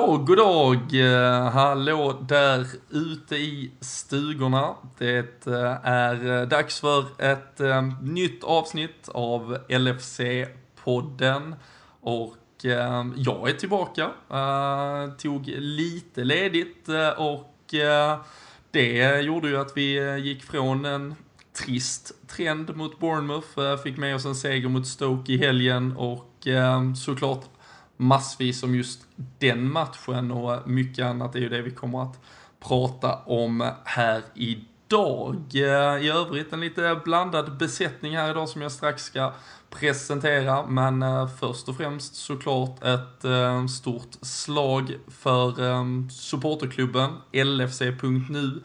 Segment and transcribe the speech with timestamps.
[0.00, 0.94] Dag, god dag!
[0.94, 4.74] Eh, hallå där ute i stugorna.
[4.98, 7.60] Det eh, är eh, dags för ett
[8.02, 11.54] nytt avsnitt av LFC-podden.
[12.00, 12.36] Och
[13.16, 14.10] jag är tillbaka.
[15.18, 17.74] Tog lite ledigt och
[18.70, 21.14] det gjorde ju att vi gick från en
[21.64, 26.46] trist trend mot Bournemouth, fick med oss en seger mot Stoke i helgen och
[26.96, 27.44] såklart
[28.00, 29.00] massvis om just
[29.38, 32.20] den matchen och mycket annat är ju det vi kommer att
[32.68, 35.36] prata om här idag.
[35.54, 39.32] Eh, I övrigt en lite blandad besättning här idag som jag strax ska
[39.70, 45.52] presentera, men eh, först och främst såklart ett eh, stort slag för
[46.10, 48.62] supporterklubben LFC.nu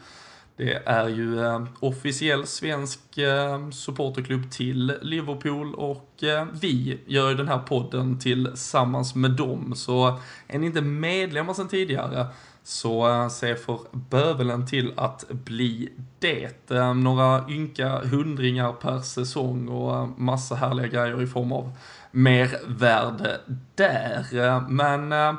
[0.58, 7.36] det är ju eh, officiell svensk eh, supporterklubb till Liverpool och eh, vi gör ju
[7.36, 9.76] den här podden tillsammans med dem.
[9.76, 12.28] Så är ni inte medlemmar sedan tidigare
[12.64, 15.90] så eh, se för bövelen till att bli
[16.20, 16.72] det.
[16.72, 21.72] Eh, några ynka hundringar per säsong och eh, massa härliga grejer i form av
[22.12, 23.42] mervärde
[23.76, 24.26] där.
[24.46, 25.34] Eh, men eh,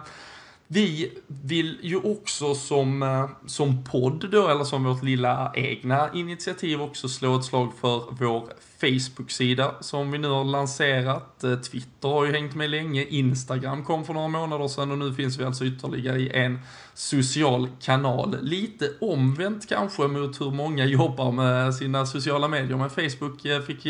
[0.69, 6.83] vi vill ju också som, eh, som podd då, eller som vårt lilla egna initiativ
[6.83, 8.49] också slå ett slag för vår
[8.81, 11.45] Facebook-sida som vi nu har lanserat.
[11.45, 15.15] Eh, Twitter har ju hängt med länge, Instagram kom för några månader sedan och nu
[15.15, 16.59] finns vi alltså ytterligare i en
[16.95, 18.37] social kanal.
[18.43, 23.87] Lite omvänt kanske mot hur många jobbar med sina sociala medier, men Facebook eh, fick,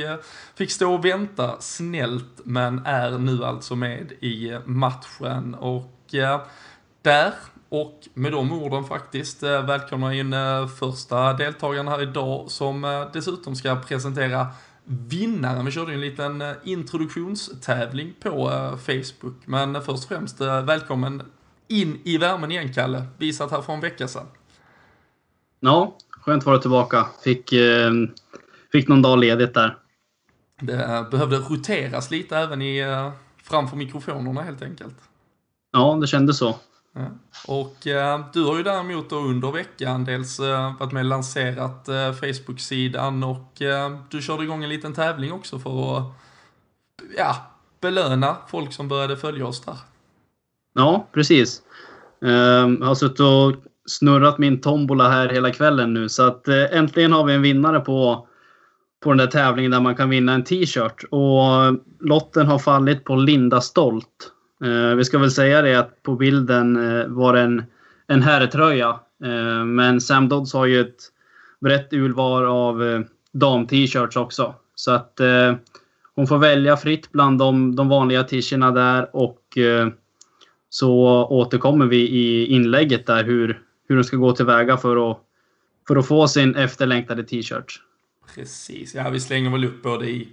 [0.55, 5.96] fick stå och vänta snällt men är nu alltså med i matchen och
[7.03, 7.33] där.
[7.69, 13.03] Och med de orden faktiskt eh, välkomnar in eh, första deltagaren här idag som eh,
[13.13, 14.47] dessutom ska presentera
[14.85, 15.65] vinnaren.
[15.65, 19.35] Vi körde en liten introduktionstävling på Facebook.
[19.45, 21.23] Men först och främst välkommen
[21.69, 23.07] in i värmen igen Kalle.
[23.19, 24.27] Vi satt här för en vecka sedan.
[25.61, 27.07] Ja, skönt att vara tillbaka.
[27.25, 27.91] Fick, eh,
[28.73, 29.77] fick någon dag ledigt där.
[30.61, 32.85] Det behövde roteras lite även i,
[33.43, 34.97] framför mikrofonerna helt enkelt.
[35.73, 36.55] Ja, det kändes så.
[37.47, 41.89] Och eh, du har ju däremot då under veckan dels eh, varit med och lanserat
[41.89, 46.05] eh, Facebook-sidan och eh, du körde igång en liten tävling också för att
[47.17, 47.37] ja,
[47.81, 49.77] belöna folk som började följa oss där.
[50.75, 51.63] Ja, precis.
[52.25, 53.55] Ehm, jag har suttit och
[53.87, 57.81] snurrat min tombola här hela kvällen nu så att eh, äntligen har vi en vinnare
[57.81, 58.29] på
[59.03, 61.05] på den där tävlingen där man kan vinna en t-shirt.
[61.11, 64.33] Och lotten har fallit på Linda Stolt.
[64.65, 67.65] Eh, vi ska väl säga det att på bilden eh, var det en,
[68.07, 69.01] en herrtröja.
[69.25, 71.13] Eh, men Sam Dodds har ju ett
[71.61, 74.55] brett urval av dam-t-shirts också.
[74.75, 75.21] Så att
[76.15, 79.43] hon får välja fritt bland de, de vanliga t-shirtarna där och
[80.69, 80.93] så
[81.27, 85.19] återkommer vi i inlägget där hur, hur de ska gå tillväga för att,
[85.89, 87.81] för att få sin efterlängtade t-shirt.
[88.35, 90.29] Precis, ja vi slänger väl upp både i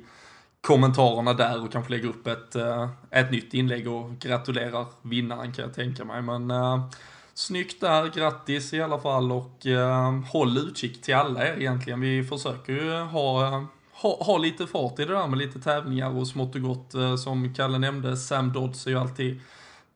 [0.63, 5.66] kommentarerna där och kanske lägger upp ett, eh, ett nytt inlägg och gratulerar vinnaren kan
[5.66, 6.22] jag tänka mig.
[6.22, 6.85] Men eh,
[7.34, 12.01] snyggt där, grattis i alla fall och eh, håll utkik till alla er egentligen.
[12.01, 13.50] Vi försöker ju ha,
[13.91, 16.94] ha, ha lite fart i det där med lite tävlingar och smått och gott.
[17.24, 19.41] Som Kalle nämnde, Sam Dodds är ju alltid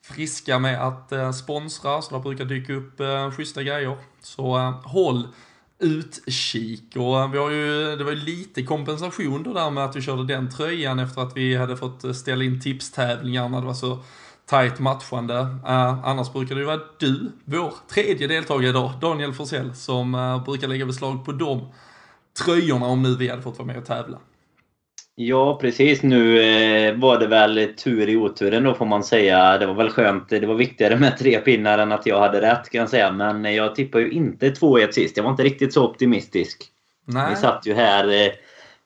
[0.02, 3.02] friska med att sponsra, så det brukar dyka upp
[3.34, 3.98] schyssta grejer.
[4.22, 5.28] Så håll
[5.80, 10.02] utkik och vi har ju, det var ju lite kompensation då där med att vi
[10.02, 14.00] körde den tröjan efter att vi hade fått ställa in tipstävlingar när det var så
[14.46, 15.40] tajt matchande.
[15.40, 20.44] Uh, annars brukar det ju vara du, vår tredje deltagare idag, Daniel Forsell, som uh,
[20.44, 21.68] brukar lägga beslag på de
[22.46, 24.20] tröjorna om nu vi hade fått vara med och tävla.
[25.20, 26.04] Ja, precis.
[26.04, 29.58] Nu eh, var det väl tur i oturen då får man säga.
[29.58, 30.30] Det var väl skönt.
[30.30, 33.12] Det var viktigare med tre pinnar än att jag hade rätt kan jag säga.
[33.12, 35.18] Men jag tippar ju inte 2-1 sist.
[35.18, 36.66] Jag var inte riktigt så optimistisk.
[37.06, 37.30] Nej.
[37.30, 38.31] Vi satt ju här eh,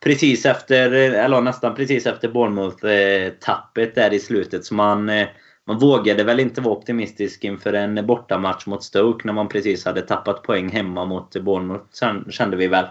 [0.04, 4.66] precis efter, eller nästan precis efter Bournemouth-tappet där i slutet.
[4.66, 5.28] Så man, eh,
[5.68, 10.02] man vågade väl inte vara optimistisk inför en bortamatch mot Stoke när man precis hade
[10.02, 11.86] tappat poäng hemma mot Bournemouth.
[12.30, 12.86] Kände vi väl.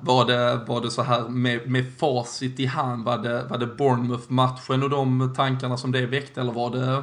[0.00, 3.66] Var det, var det så här med, med facit i hand, var det, var det
[3.66, 7.02] Bournemouth-matchen och de tankarna som det väckte eller var det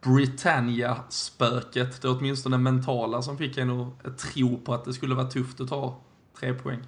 [0.00, 5.60] Britannia-spöket, det åtminstone mentala som fick en att tro på att det skulle vara tufft
[5.60, 5.96] att ta
[6.40, 6.78] tre poäng?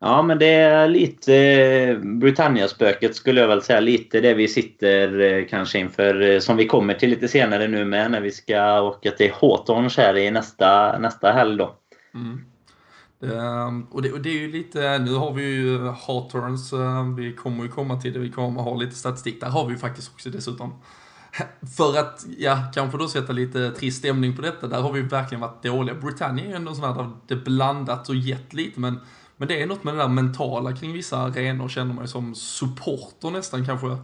[0.00, 3.80] Ja, men det är lite Britannia-spöket skulle jag väl säga.
[3.80, 7.84] Lite det vi sitter eh, kanske inför, eh, som vi kommer till lite senare nu
[7.84, 11.74] med när vi ska åka till Hawthorns här i nästa, nästa helg då.
[12.14, 12.49] Mm.
[13.22, 17.16] Um, och, det, och, det, är ju lite, nu har vi ju Hawthorns, uh, ehm,
[17.16, 19.40] vi kommer ju komma till det, vi kommer ha lite statistik.
[19.40, 20.72] Där har vi ju faktiskt också dessutom
[21.76, 25.40] för att, ja, kanske då sätta lite trist stämning på detta, där har vi verkligen
[25.40, 25.94] varit dåliga.
[25.94, 29.00] Britannia är ju ändå sån här där det blandats och gett lite, men,
[29.36, 32.34] men det är något med det där mentala kring vissa arenor känner man ju som
[32.34, 33.96] supporter nästan kanske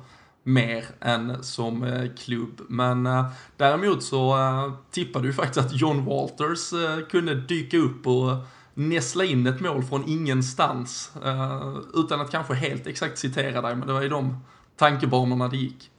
[0.42, 2.60] mer än som eh, klubb.
[2.68, 3.26] Men eh,
[3.56, 8.36] däremot så eh, tippade ju faktiskt att John Walters eh, kunde dyka upp och
[8.76, 11.12] näsla in ett mål från ingenstans.
[11.24, 14.44] Eh, utan att kanske helt exakt citera dig, men det var i de
[14.76, 15.90] tankebanorna det gick.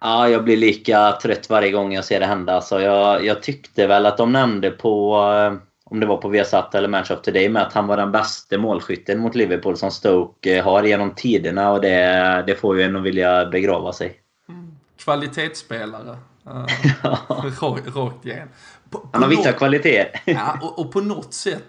[0.00, 2.60] Ja, jag blir lika trött varje gång jag ser det hända.
[2.60, 6.74] Så jag, jag tyckte väl att de nämnde på, eh, om det var på Viasat
[6.74, 10.56] eller Match of Today, med att han var den bästa målskytten mot Liverpool som Stoke
[10.56, 11.70] eh, har genom tiderna.
[11.72, 14.20] Och det, det får ju en att vilja begrava sig.
[14.48, 14.76] Mm.
[14.98, 16.16] Kvalitetsspelare.
[17.94, 18.48] Rakt igen.
[18.90, 20.20] På, på han har vissa kvaliteter.
[20.24, 21.62] ja, och, och på något sätt,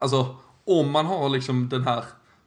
[0.00, 2.04] alltså om man har liksom den här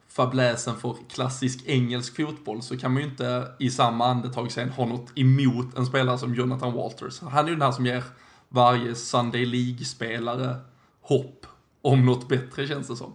[0.10, 4.86] fabläsen för klassisk engelsk fotboll så kan man ju inte i samma andetag sen ha
[4.86, 7.22] något emot en spelare som Jonathan Walters.
[7.22, 8.04] Han är ju den här som ger
[8.50, 10.56] varje Sunday League-spelare
[11.02, 11.46] hopp
[11.82, 13.14] om något bättre känns det som.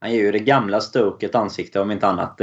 [0.00, 2.38] Han ger ju det gamla Stoke ett ansikte om inte annat.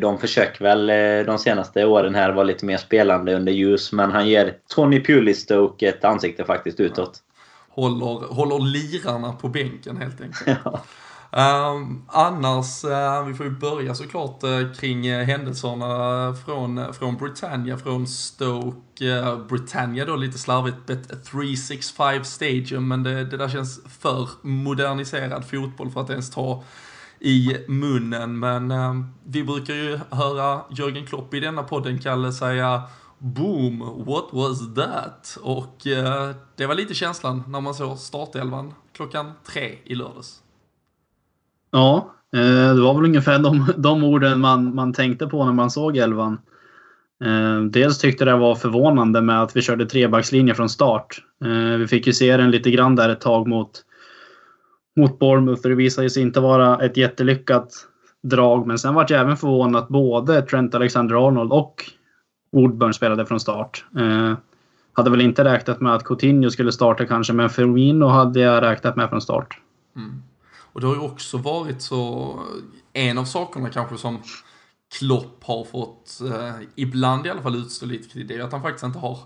[0.00, 4.10] De försöker väl eh, de senaste åren här vara lite mer spelande under ljus, men
[4.10, 7.22] han ger Tony Pulis Stoke ett ansikte faktiskt utåt.
[7.78, 10.58] Håller, håller lirarna på bänken helt enkelt.
[10.64, 10.82] Ja.
[11.30, 17.76] Um, annars, uh, vi får ju börja såklart uh, kring uh, händelserna från, från Britannia,
[17.76, 19.36] från Stoke.
[19.48, 25.90] Britannia då lite slarvigt bet 365 Stadium, men det, det där känns för moderniserad fotboll
[25.90, 26.64] för att ens ta
[27.20, 28.38] i munnen.
[28.38, 28.72] Men
[29.24, 32.82] vi brukar ju höra Jörgen Klopp i denna podden, Kalle, säga
[33.18, 35.38] Boom, what was that?
[35.42, 40.42] Och eh, det var lite känslan när man såg startelvan klockan tre i lördags.
[41.70, 45.70] Ja, eh, det var väl ungefär de, de orden man, man tänkte på när man
[45.70, 46.38] såg elvan.
[47.24, 51.22] Eh, dels tyckte det var förvånande med att vi körde trebackslinje från start.
[51.44, 53.70] Eh, vi fick ju se den lite grann där ett tag mot,
[54.96, 57.68] mot Bournemouth för det visade sig inte vara ett jättelyckat
[58.22, 58.66] drag.
[58.66, 61.84] Men sen var jag även förvånad att både Trent Alexander-Arnold och
[62.50, 63.84] Woodburn spelade från start.
[63.96, 64.34] Eh,
[64.92, 68.96] hade väl inte räknat med att Coutinho skulle starta kanske, men Firmino hade jag räknat
[68.96, 69.60] med från start.
[69.96, 70.22] Mm.
[70.72, 72.34] Och det har ju också varit så,
[72.92, 74.18] en av sakerna kanske som
[74.98, 78.62] Klopp har fått, eh, ibland i alla fall utstå lite kritik, det är att han
[78.62, 79.18] faktiskt inte har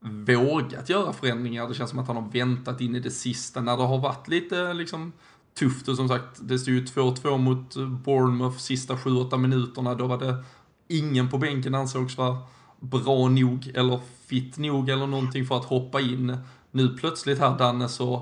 [0.00, 1.68] vågat göra förändringar.
[1.68, 4.28] Det känns som att han har väntat in i det sista när det har varit
[4.28, 5.12] lite liksom
[5.58, 9.94] tufft och som sagt, det stod ju 2-2 mot Bournemouth sista 7-8 minuterna.
[9.94, 10.44] Då var det
[10.90, 12.38] ingen på bänken ansågs vara
[12.80, 16.36] bra nog eller fit nog eller någonting för att hoppa in.
[16.70, 18.14] Nu plötsligt här Danne så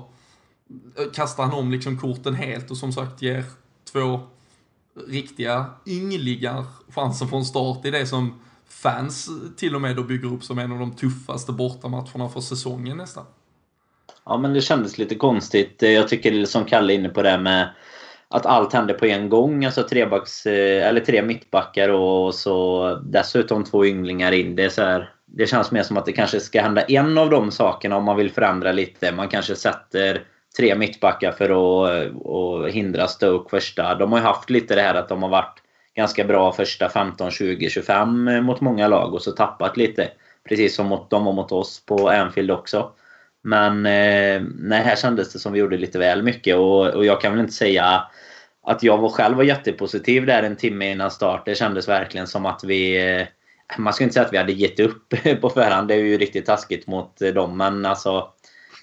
[0.97, 3.43] eh, kastar han om liksom korten helt och som sagt ger
[3.91, 4.19] två
[5.07, 10.43] riktiga ynglingar chansen från start i det som fans till och med då bygger upp
[10.43, 13.25] som en av de tuffaste bortamatcherna för säsongen nästan.
[14.25, 15.81] Ja, men det kändes lite konstigt.
[15.81, 17.69] Jag tycker som Kalle är inne på det med
[18.29, 19.65] att allt hände på en gång.
[19.65, 24.55] Alltså trebacks, eh, eller tre mittbackar och så dessutom två ynglingar in.
[24.55, 27.29] Det, är så här, det känns mer som att det kanske ska hända en av
[27.29, 29.11] de sakerna om man vill förändra lite.
[29.11, 30.23] Man kanske sätter
[30.57, 33.95] tre mittbackar för att, och hindra Stoke första.
[33.95, 35.59] De har ju haft lite det här att de har varit
[35.95, 40.09] ganska bra första 15, 20, 25 mot många lag och så tappat lite.
[40.49, 42.91] Precis som mot dem och mot oss på Anfield också.
[43.41, 47.21] Men eh, nej, här kändes det som vi gjorde lite väl mycket och, och jag
[47.21, 48.03] kan väl inte säga
[48.67, 51.45] att jag var själv var jättepositiv där en timme innan start.
[51.45, 53.11] Det kändes verkligen som att vi...
[53.11, 53.27] Eh,
[53.77, 55.87] man ska inte säga att vi hade gett upp på förhand.
[55.87, 57.57] Det är ju riktigt taskigt mot eh, dem.
[57.57, 58.27] Men alltså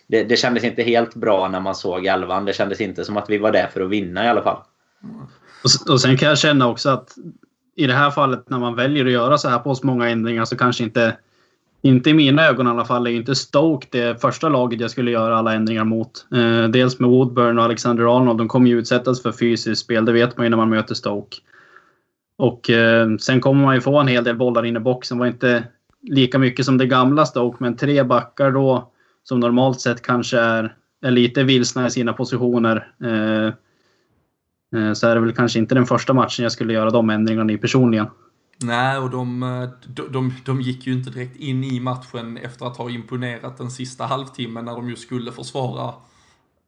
[0.06, 2.44] det, det kändes inte helt bra när man såg elvan.
[2.44, 4.62] Det kändes inte som att vi var där för att vinna i alla fall.
[5.64, 7.14] Och, och sen kan jag känna också att
[7.76, 10.44] i det här fallet när man väljer att göra så här på så många ändringar
[10.44, 11.16] så kanske inte
[11.86, 15.10] inte i mina ögon i alla fall är inte Stoke det första laget jag skulle
[15.10, 16.26] göra alla ändringar mot.
[16.34, 18.38] Eh, dels med Woodburn och Alexander Arnold.
[18.38, 20.04] De kommer ju utsättas för fysiskt spel.
[20.04, 21.36] Det vet man ju när man möter Stoke.
[22.38, 25.18] Och eh, sen kommer man ju få en hel del bollar in i boxen.
[25.18, 25.64] Det var inte
[26.02, 30.74] lika mycket som det gamla Stoke, men tre backar då som normalt sett kanske är,
[31.02, 32.88] är lite vilsna i sina positioner.
[33.04, 33.46] Eh,
[34.80, 37.52] eh, så är det väl kanske inte den första matchen jag skulle göra de ändringarna
[37.52, 38.06] i personligen.
[38.58, 42.66] Nej, och de, eh, de, de, de gick ju inte direkt in i matchen efter
[42.66, 45.94] att ha imponerat den sista halvtimmen när de ju skulle försvara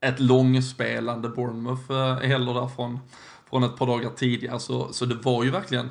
[0.01, 2.99] ett långspelande Bournemouth eh, heller där från,
[3.51, 4.61] från ett par dagar tidigare.
[4.61, 5.89] Så, så det var ju verkligen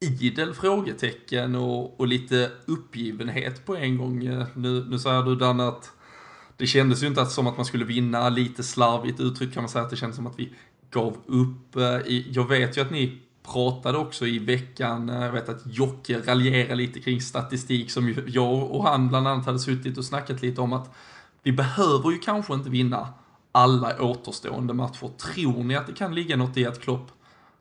[0.00, 4.24] idel frågetecken och, och lite uppgivenhet på en gång.
[4.24, 5.92] Eh, nu, nu säger du Dan att
[6.56, 9.84] det kändes ju inte som att man skulle vinna, lite slarvigt uttryckt kan man säga
[9.84, 10.52] att det kändes som att vi
[10.90, 11.76] gav upp.
[12.30, 16.74] Jag vet ju att ni pratade också i veckan, eh, jag vet att Jocke raljerade
[16.74, 20.72] lite kring statistik som jag och han bland annat hade suttit och snackat lite om
[20.72, 20.94] att
[21.42, 23.08] vi behöver ju kanske inte vinna
[23.52, 25.10] alla återstående matcher.
[25.18, 27.10] Tror ni att det kan ligga något i att Klopp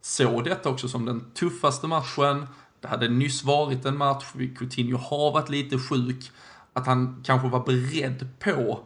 [0.02, 2.48] såg detta också som den tuffaste matchen?
[2.82, 4.26] Det hade nyss varit en match,
[4.58, 6.32] Coutinho har varit lite sjuk,
[6.74, 8.80] att han kanske var beredd på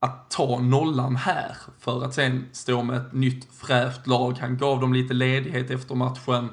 [0.00, 4.38] att ta nollan här för att sen stå med ett nytt fräscht lag.
[4.40, 6.48] Han gav dem lite ledighet efter matchen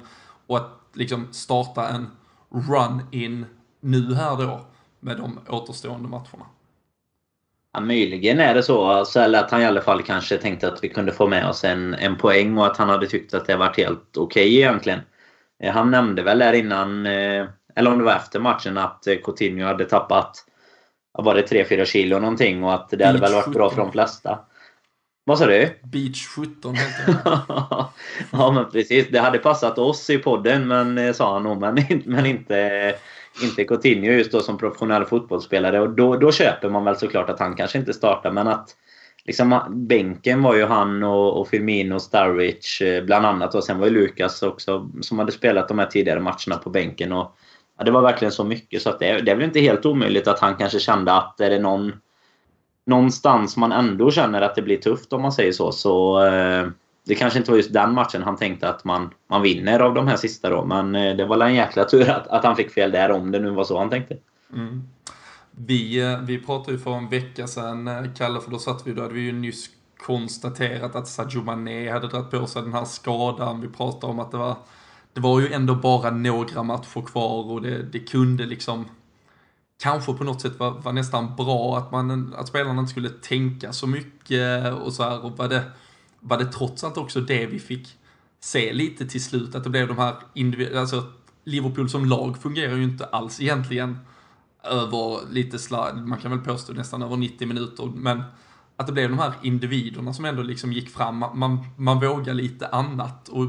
[0.48, 2.08] och att liksom starta en
[2.50, 3.46] run-in
[3.80, 4.66] nu här då
[5.00, 6.46] med de återstående matcherna.
[7.74, 8.86] Ja, möjligen är det så.
[8.86, 11.64] Alltså, eller att han i alla fall kanske tänkte att vi kunde få med oss
[11.64, 15.00] en, en poäng och att han hade tyckt att det varit helt okej okay egentligen.
[15.64, 19.18] Eh, han nämnde väl där innan, eh, eller om det var efter matchen, att eh,
[19.24, 20.47] Coutinho hade tappat
[21.24, 23.54] var det 3-4 kilo någonting och att det Beach hade väl varit 17.
[23.54, 24.40] bra för de flesta.
[25.28, 25.70] Vad sa du?
[25.84, 27.86] Beach 17 heter det.
[28.32, 29.08] ja men precis.
[29.12, 31.62] Det hade passat oss i podden men, eh, sa han nog.
[31.62, 32.96] Men, men inte,
[33.44, 35.80] inte Coutinho just då som professionell fotbollsspelare.
[35.80, 38.32] Och då, då köper man väl såklart att han kanske inte startar.
[38.32, 38.70] Men att
[39.26, 43.56] liksom, bänken var ju han och, och Firmino, Starwich eh, bland annat.
[43.56, 47.12] Och sen var ju Lukas också som hade spelat de här tidigare matcherna på bänken.
[47.12, 47.38] Och,
[47.78, 50.28] ja, det var verkligen så mycket så att det, det är väl inte helt omöjligt
[50.28, 51.94] att han kanske kände att är det någon
[52.86, 55.72] någonstans man ändå känner att det blir tufft om man säger så.
[55.72, 56.68] Så eh,
[57.06, 60.08] det kanske inte var just den matchen han tänkte att man, man vinner av de
[60.08, 60.66] här sista då.
[60.66, 63.40] Men eh, det var en jäkla tur att, att han fick fel där om det
[63.40, 64.18] nu var så han tänkte.
[64.54, 64.84] Mm.
[65.52, 68.94] Vi, eh, vi pratade ju för en vecka sedan, eh, Kalle, för då satt vi,
[68.94, 72.86] då hade vi ju nyss konstaterat att Sadio Mané hade dragit på sig den här
[72.86, 73.62] skadan.
[73.62, 74.56] Vi pratade om att det var
[75.18, 78.86] det var ju ändå bara några matcher kvar och det, det kunde liksom
[79.82, 83.74] kanske på något sätt var, var nästan bra att, man, att spelarna inte skulle tänka
[83.74, 85.26] så mycket och så här.
[85.26, 85.64] Och var det,
[86.20, 87.88] var det trots allt också det vi fick
[88.40, 91.04] se lite till slut, att det blev de här individuella, alltså
[91.44, 94.00] Liverpool som lag fungerar ju inte alls egentligen
[94.64, 98.24] över lite slag, man kan väl påstå nästan över 90 minuter, men
[98.76, 102.68] att det blev de här individerna som ändå liksom gick fram, man, man vågar lite
[102.68, 103.46] annat och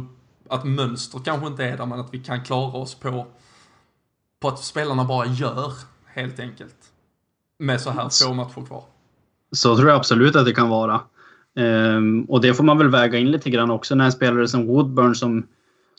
[0.50, 3.26] att mönstret kanske inte är där, men att vi kan klara oss på,
[4.40, 5.73] på att spelarna bara gör,
[6.07, 6.76] helt enkelt.
[7.59, 8.85] Med så här få matcher kvar.
[9.52, 11.00] Så tror jag absolut att det kan vara.
[11.57, 14.67] Um, och det får man väl väga in lite grann också när en spelare som
[14.67, 15.47] Woodburn som,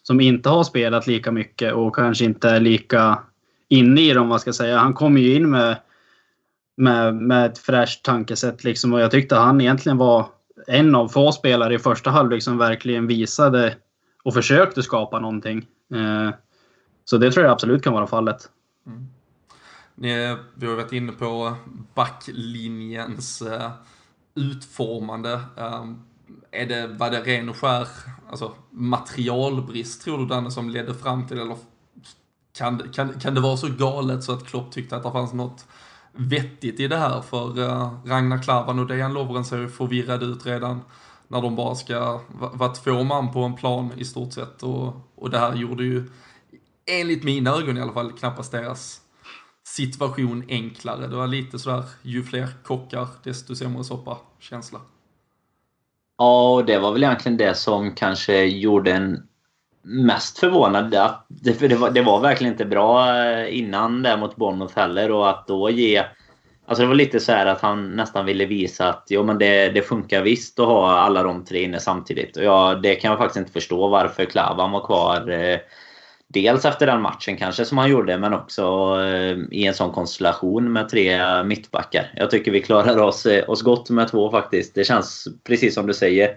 [0.03, 3.19] som inte har spelat lika mycket och kanske inte är lika
[3.67, 4.77] inne i dem, vad ska jag säga.
[4.77, 5.77] Han kommer ju in med,
[6.77, 10.25] med, med ett fräscht tankesätt liksom och jag tyckte han egentligen var
[10.67, 13.75] en av få spelare i första halvlek som verkligen visade
[14.23, 15.67] och försökte skapa någonting.
[15.93, 16.29] Eh,
[17.05, 18.49] så det tror jag absolut kan vara fallet.
[18.87, 19.07] Mm.
[20.01, 21.55] Eh, vi har varit inne på
[21.93, 23.71] backlinjens eh,
[24.35, 25.41] utformande.
[26.51, 27.87] Är det, var det ren och skär
[28.29, 31.57] alltså, materialbrist, tror du Danne, som ledde fram till, eller
[32.57, 35.67] kan, kan, kan det vara så galet så att Klopp tyckte att det fanns något
[36.13, 37.21] vettigt i det här?
[37.21, 37.47] För
[38.07, 40.81] Ragnar Klavan och Dejan Lovren ser ju förvirrade ut redan
[41.29, 44.63] när de bara ska vara två man på en plan i stort sett.
[44.63, 46.03] Och, och det här gjorde ju,
[47.01, 49.01] enligt mina ögon i alla fall, knappast deras
[49.63, 51.07] situation enklare.
[51.07, 54.79] Det var lite sådär, ju fler kockar, desto sämre soppa, känsla.
[56.17, 59.27] Ja, och det var väl egentligen det som kanske gjorde en
[59.81, 60.95] mest förvånad.
[60.95, 65.11] Att det, det, var, det var verkligen inte bra eh, innan där mot Bournemouth heller
[65.11, 66.05] och att då ge
[66.69, 69.81] Alltså det var lite så att han nästan ville visa att jo, men det, det
[69.81, 72.37] funkar visst att ha alla de tre inne samtidigt.
[72.37, 75.29] Och ja, det kan jag faktiskt inte förstå varför Klavan var kvar.
[75.29, 75.59] Eh,
[76.27, 78.63] dels efter den matchen kanske som han gjorde, men också
[79.01, 82.13] eh, i en sån konstellation med tre mittbackar.
[82.15, 84.75] Jag tycker vi klarar oss, eh, oss gott med två faktiskt.
[84.75, 86.29] Det känns precis som du säger.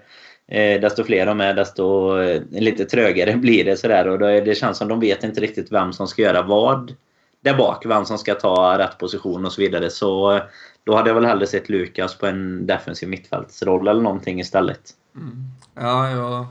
[0.48, 3.76] Eh, desto fler de är, desto eh, lite trögare blir det.
[3.76, 4.08] Sådär.
[4.08, 6.94] Och det, det känns som de vet inte riktigt vem som ska göra vad
[7.42, 9.90] där bak, vem som ska ta rätt position och så vidare.
[9.90, 10.42] Så eh,
[10.84, 14.90] då hade jag väl hellre sett Lukas på en defensiv mittfältsroll eller någonting istället.
[15.16, 15.44] Mm.
[15.74, 16.48] Ja, ja.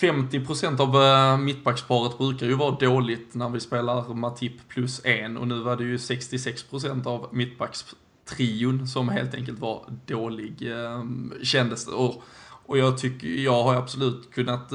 [0.00, 5.48] 50% av eh, mittbacksparet brukar ju vara dåligt när vi spelar Matip plus en och
[5.48, 11.04] nu var det ju 66% av mittbackstrion som helt enkelt var dålig, eh,
[11.42, 11.92] kändes det.
[11.92, 12.22] Och,
[12.66, 14.72] och jag tycker, jag har absolut kunnat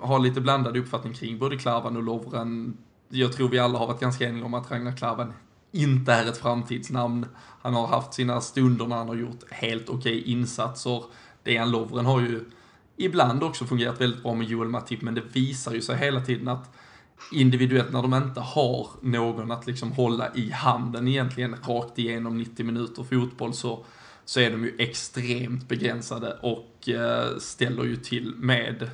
[0.00, 2.76] ha lite blandad uppfattning kring både Klavan och Lovren
[3.10, 5.32] jag tror vi alla har varit ganska eniga om att Ragnar Klavan
[5.72, 7.26] inte är ett framtidsnamn.
[7.62, 11.04] Han har haft sina stunder när han har gjort helt okej okay insatser.
[11.42, 12.44] Dejan Lovren har ju
[12.96, 16.48] ibland också fungerat väldigt bra med Joel Matip, men det visar ju sig hela tiden
[16.48, 16.70] att
[17.32, 22.66] individuellt när de inte har någon att liksom hålla i handen egentligen rakt igenom 90
[22.66, 23.84] minuter fotboll så,
[24.24, 28.90] så är de ju extremt begränsade och eh, ställer ju till med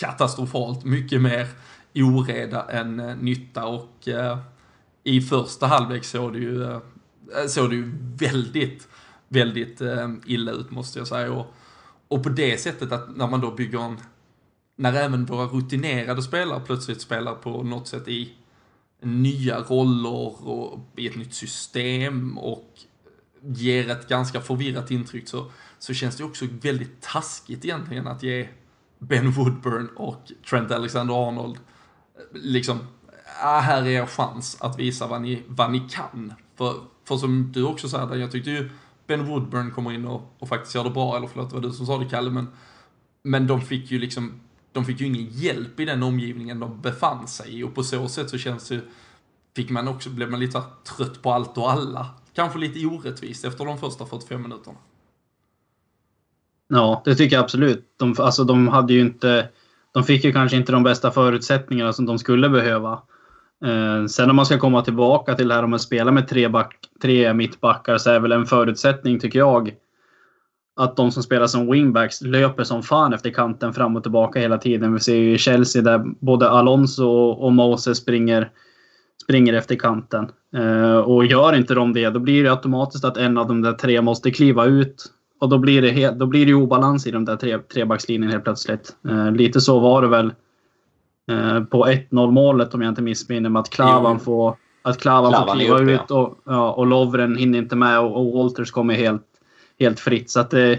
[0.00, 1.48] katastrofalt mycket mer
[1.94, 4.38] oreda än eh, nytta och eh,
[5.04, 6.80] i första halvlek såg det ju, eh,
[7.38, 8.88] eh, såg det ju väldigt,
[9.28, 11.32] väldigt eh, illa ut måste jag säga.
[11.32, 11.54] Och,
[12.08, 13.96] och på det sättet att när man då bygger en,
[14.76, 18.32] när även våra rutinerade spelare plötsligt spelar på något sätt i
[19.02, 22.78] nya roller och i ett nytt system och
[23.40, 28.48] ger ett ganska förvirrat intryck så, så känns det också väldigt taskigt egentligen att ge
[28.98, 31.58] Ben Woodburn och Trent Alexander-Arnold
[32.32, 32.78] liksom,
[33.42, 36.32] ah, här är er chans att visa vad ni, vad ni kan.
[36.56, 38.70] För, för som du också säger, jag tyckte ju
[39.06, 41.72] Ben Woodburn kommer in och, och faktiskt gör det bra, eller förlåt, det var du
[41.72, 42.48] som sa det Kalle, men,
[43.22, 44.40] men de fick ju liksom,
[44.72, 48.08] de fick ju ingen hjälp i den omgivningen de befann sig i och på så
[48.08, 48.80] sätt så känns det
[49.56, 50.62] fick man också, blev man lite
[50.96, 52.06] trött på allt och alla.
[52.32, 54.78] Kanske lite orättvist efter de första 45 minuterna.
[56.68, 57.84] Ja, det tycker jag absolut.
[57.96, 59.48] De, alltså, de hade ju inte...
[59.94, 62.92] De fick ju kanske inte de bästa förutsättningarna som de skulle behöva.
[63.64, 66.48] Eh, sen om man ska komma tillbaka till det här om att spela med tre,
[66.48, 69.74] back, tre mittbackar så är väl en förutsättning, tycker jag,
[70.76, 74.58] att de som spelar som wingbacks löper som fan efter kanten fram och tillbaka hela
[74.58, 74.94] tiden.
[74.94, 78.50] Vi ser ju i Chelsea där både Alonso och Moses springer,
[79.22, 80.28] springer efter kanten.
[80.56, 83.72] Eh, och gör inte de det, då blir det automatiskt att en av de där
[83.72, 85.04] tre måste kliva ut
[85.40, 88.44] och då blir det, helt, då blir det obalans i de där tre, trebackslinjen helt
[88.44, 88.96] plötsligt.
[89.08, 90.32] Eh, lite så var det väl
[91.30, 93.60] eh, på 1-0 målet om jag inte missminner mig.
[93.60, 97.76] Att Klavan får, att Klavan, Klavan får kliva ut och, ja, och Lovren hinner inte
[97.76, 99.26] med och, och Walters kommer helt,
[99.80, 100.30] helt fritt.
[100.30, 100.78] Så att det,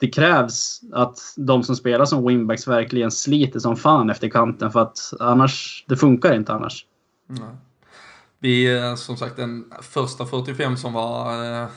[0.00, 4.80] det krävs att de som spelar som wingbacks verkligen sliter som fan efter kanten för
[4.80, 6.86] att annars, det funkar inte annars.
[7.30, 7.48] Mm.
[8.42, 11.68] Vi, eh, som sagt, den första 45 som var eh,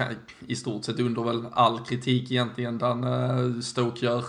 [0.46, 4.24] i stort sett under väl all kritik egentligen, där eh, Stoke gör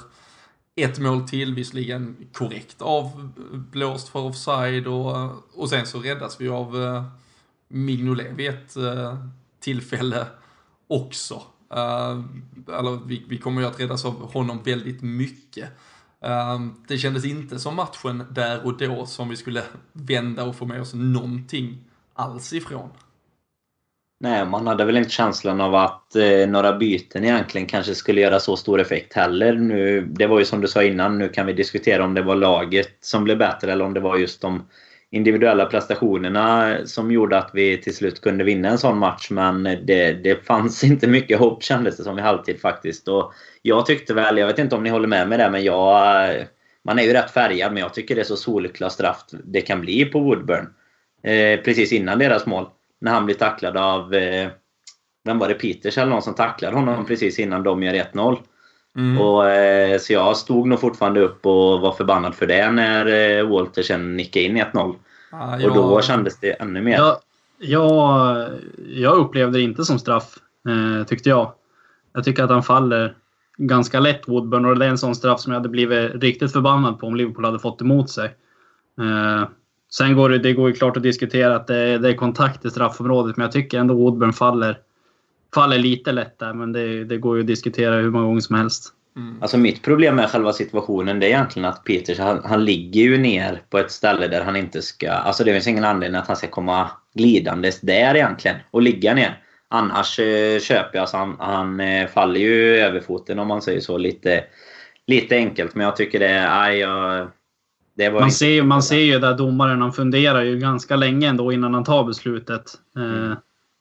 [0.76, 6.42] ett mål till, visserligen korrekt avblåst eh, för offside och, eh, och sen så räddas
[6.42, 6.76] vi av
[7.68, 8.76] Mignolet vid ett
[9.60, 10.28] tillfälle
[10.88, 11.42] också.
[12.68, 15.70] Eller vi, vi kommer ju att räddas av honom väldigt mycket.
[16.26, 19.62] Ehm, det kändes inte som matchen där och då som vi skulle
[19.94, 21.78] vända och få med oss någonting
[22.14, 22.90] alls ifrån.
[24.20, 28.40] Nej, man hade väl inte känslan av att eh, några byten egentligen kanske skulle göra
[28.40, 29.54] så stor effekt heller.
[29.54, 32.36] Nu, det var ju som du sa innan, nu kan vi diskutera om det var
[32.36, 34.68] laget som blev bättre eller om det var just de
[35.16, 39.30] individuella prestationerna som gjorde att vi till slut kunde vinna en sån match.
[39.30, 43.08] Men det, det fanns inte mycket hopp kändes det som i halvtid faktiskt.
[43.08, 46.30] Och jag tyckte väl, jag vet inte om ni håller med mig där, men jag...
[46.84, 49.82] Man är ju rätt färgad, men jag tycker det är så solklar straff det kan
[49.82, 50.68] bli på Woodburn.
[51.24, 52.68] Eh, precis innan deras mål.
[53.02, 54.14] När han blir tacklad av...
[54.14, 54.50] Eh,
[55.26, 55.54] vem var det?
[55.54, 58.38] Peters eller någon som tacklade honom precis innan de gör 1-0.
[58.98, 59.22] Mm.
[59.22, 63.50] Och, eh, så jag stod nog fortfarande upp och var förbannad för det när eh,
[63.50, 64.96] Walter sen nickade in 1-0.
[65.30, 66.98] Ah, och då kändes det ännu mer.
[66.98, 67.22] Ja,
[67.60, 68.50] jag,
[68.88, 71.54] jag upplevde det inte som straff, eh, tyckte jag.
[72.14, 73.16] Jag tycker att han faller
[73.58, 74.66] ganska lätt, Woodburn.
[74.66, 77.46] Och det är en sån straff som jag hade blivit riktigt förbannad på om Liverpool
[77.46, 78.36] hade fått emot sig.
[79.00, 79.50] Eh,
[79.92, 82.70] sen går det, det går ju klart att diskutera att det, det är kontakt i
[82.70, 84.80] straffområdet, men jag tycker ändå Woodburn faller
[85.54, 88.56] faller lite lätt där, men det, det går ju att diskutera hur många gånger som
[88.56, 88.94] helst.
[89.18, 89.38] Mm.
[89.42, 93.18] Alltså mitt problem med själva situationen det är egentligen att Peters han, han ligger ju
[93.18, 95.12] ner på ett ställe där han inte ska...
[95.12, 99.42] Alltså det finns ingen anledning att han ska komma glidandes där egentligen och ligga ner.
[99.68, 103.80] Annars eh, köper jag, alltså han, han eh, faller ju över foten om man säger
[103.80, 104.44] så lite,
[105.08, 105.76] lite enkelt.
[105.76, 106.64] Men jag tycker det är...
[106.64, 107.28] Aj, jag,
[107.98, 111.74] det man, ser, man ser ju där domaren, han funderar ju ganska länge ändå innan
[111.74, 112.74] han tar beslutet.
[112.98, 113.36] Eh, mm.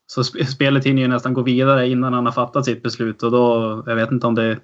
[0.07, 3.83] Så spelet hinner ju nästan gå vidare innan han har fattat sitt beslut och då,
[3.87, 4.59] jag vet inte om det,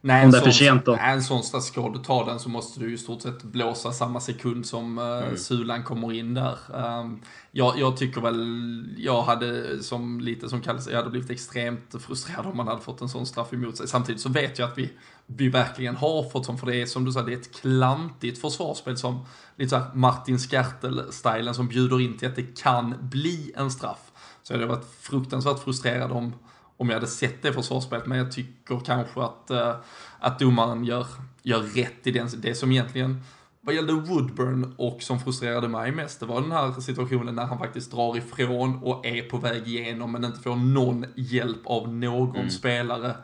[0.00, 0.92] Nej, om det är för sent då.
[0.92, 4.20] Nej, en sån ska du ta den så måste du i stort sett blåsa samma
[4.20, 5.36] sekund som uh, mm.
[5.36, 6.58] Sulan kommer in där.
[6.74, 12.02] Um, jag, jag, tycker väl, jag hade som lite som kallas, jag hade blivit extremt
[12.06, 13.88] frustrerad om man hade fått en sån straff emot sig.
[13.88, 14.92] Samtidigt så vet jag att vi,
[15.26, 18.40] vi verkligen har fått som, för det är som du sa, det är ett klantigt
[18.40, 23.70] försvarsspel som lite såhär Martin Skertel-stilen som bjuder in till att det kan bli en
[23.70, 24.12] straff.
[24.42, 26.32] Så jag hade varit fruktansvärt frustrerad om,
[26.78, 29.74] om jag hade sett det försvarsspelet, men jag tycker kanske att, uh,
[30.18, 31.06] att domaren gör,
[31.42, 33.22] gör rätt i den, det som egentligen
[33.60, 37.58] vad gällde Woodburn och som frustrerade mig mest, det var den här situationen när han
[37.58, 42.36] faktiskt drar ifrån och är på väg igenom men inte får någon hjälp av någon
[42.36, 42.50] mm.
[42.50, 43.16] spelare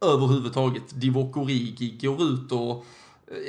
[0.00, 1.00] överhuvudtaget.
[1.00, 2.86] Divock Origi går ut och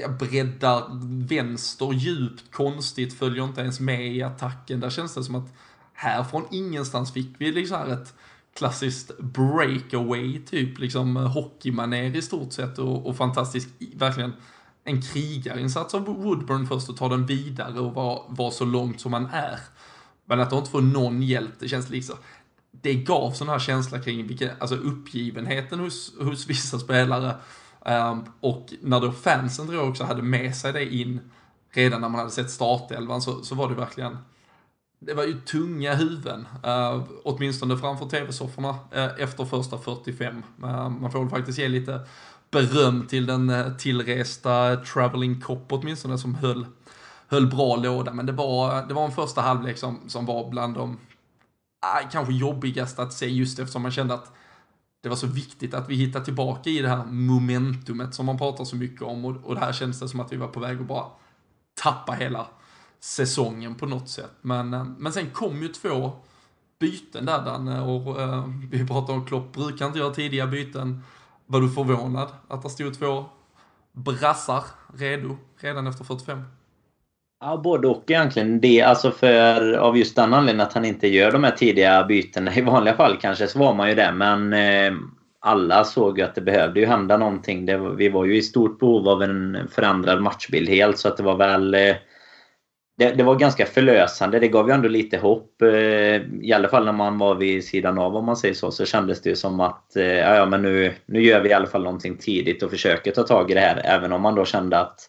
[0.02, 0.84] ja, breddar
[1.28, 4.80] vänster djupt, konstigt, följer inte ens med i attacken.
[4.80, 5.54] Där känns det som att
[5.93, 8.13] här från ingenstans fick vi liksom här ett
[8.60, 14.34] klassiskt breakaway, typ liksom eh, hockeymanér i stort sett och, och fantastisk, verkligen
[14.84, 19.12] en krigarinsats av Woodburn först och ta den vidare och vara var så långt som
[19.12, 19.60] man är.
[20.26, 22.15] Men att de inte får någon hjälp, det känns liksom,
[22.72, 27.36] det gav sån här känsla kring vilken, alltså uppgivenheten hos, hos vissa spelare.
[27.86, 31.19] Um, och när då fansen tror jag också hade med sig det in
[31.72, 34.17] redan när man hade sett startelvan så, så var det verkligen
[35.00, 40.44] det var ju tunga huvuden, uh, åtminstone framför tv-sofforna uh, efter första 45.
[40.64, 42.02] Uh, eh, man får väl faktiskt ge lite
[42.52, 46.66] beröm till den uh, tillresta traveling cop åtminstone som höll,
[47.28, 48.14] höll bra låda.
[48.14, 52.34] Men det var, det var en första halvlek som, som var bland de uh, kanske
[52.34, 54.32] jobbigaste att se just eftersom man kände att
[55.04, 58.64] det var så viktigt att vi hittade tillbaka i det här momentumet som man pratar
[58.66, 60.82] så mycket om och, och det här kändes det som att vi var på väg
[60.82, 61.06] att bara
[61.84, 62.48] tappa hela
[63.00, 64.32] säsongen på något sätt.
[64.42, 66.12] Men, eh, men sen kom ju två
[66.80, 71.04] byten där Danne och eh, vi pratade om Klopp brukar inte göra tidiga byten.
[71.46, 73.26] Var du förvånad att det stod två
[73.92, 74.64] brassar
[74.98, 76.44] redo redan efter 45?
[77.42, 78.62] Ja, både och egentligen.
[78.62, 82.54] Det, alltså för, av just den anledningen att han inte gör de här tidiga bytena.
[82.56, 84.94] I vanliga fall kanske så var man ju det, men eh,
[85.40, 87.66] alla såg ju att det behövde ju hända någonting.
[87.66, 91.24] Det, vi var ju i stort behov av en förändrad matchbild helt, så att det
[91.24, 91.74] var väl...
[91.74, 91.96] Eh,
[93.00, 94.40] det, det, var ganska förlösande.
[94.40, 95.62] Det gav ju ändå lite hopp.
[95.62, 95.70] Eh,
[96.42, 98.72] I alla fall när man var vid sidan av om man säger så.
[98.72, 101.54] Så kändes det ju som att eh, ja, ja, men nu, nu gör vi i
[101.54, 103.82] alla fall någonting tidigt och försöker ta tag i det här.
[103.86, 105.00] Även om man då kände att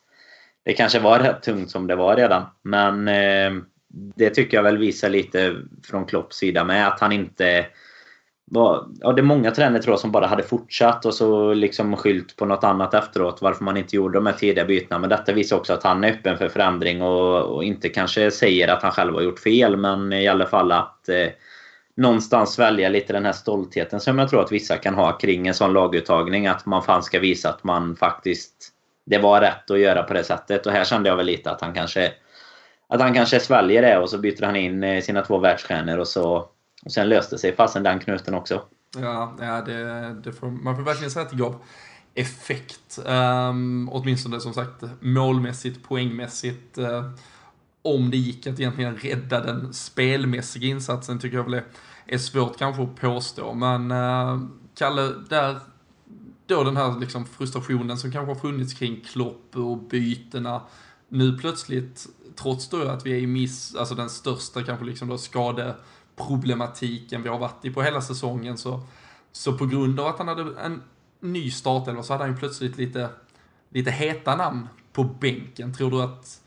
[0.64, 2.42] det kanske var rätt tungt som det var redan.
[2.62, 3.62] Men eh,
[4.16, 7.66] det tycker jag väl visar lite från Klopps sida med att han inte
[8.52, 11.96] var, ja, det är många tränare tror jag som bara hade fortsatt och så liksom
[11.96, 14.98] skylt på något annat efteråt varför man inte gjorde de här tidiga bytena.
[14.98, 18.68] Men detta visar också att han är öppen för förändring och, och inte kanske säger
[18.68, 21.28] att han själv har gjort fel men i alla fall att eh,
[21.96, 25.54] någonstans välja lite den här stoltheten som jag tror att vissa kan ha kring en
[25.54, 26.46] sån laguttagning.
[26.46, 28.72] Att man fan ska visa att man faktiskt
[29.06, 30.66] det var rätt att göra på det sättet.
[30.66, 32.12] Och här kände jag väl lite att han kanske
[32.88, 36.08] att han kanske sväljer det och så byter han in eh, sina två världsstjärnor och
[36.08, 36.48] så
[36.84, 38.62] och sen löste sig fasen den knuten också.
[38.98, 41.62] Ja, ja det, det får, man får verkligen säga att det gav
[42.14, 42.98] effekt.
[43.06, 46.78] Um, åtminstone som sagt målmässigt, poängmässigt.
[46.78, 47.10] Uh,
[47.82, 51.64] om det gick att egentligen rädda den spelmässiga insatsen tycker jag väl är,
[52.06, 53.54] är svårt kanske att påstå.
[53.54, 54.40] Men uh,
[54.74, 55.56] Kalle, där
[56.46, 60.62] då den här liksom frustrationen som kanske har funnits kring Klopp och bytena.
[61.08, 65.18] Nu plötsligt, trots då att vi är i miss, alltså den största kanske liksom då
[66.26, 68.80] problematiken vi har varit i på hela säsongen så,
[69.32, 70.82] så på grund av att han hade en
[71.20, 73.10] ny startelva så hade han ju plötsligt lite,
[73.68, 75.74] lite heta namn på bänken.
[75.74, 76.40] Tror du att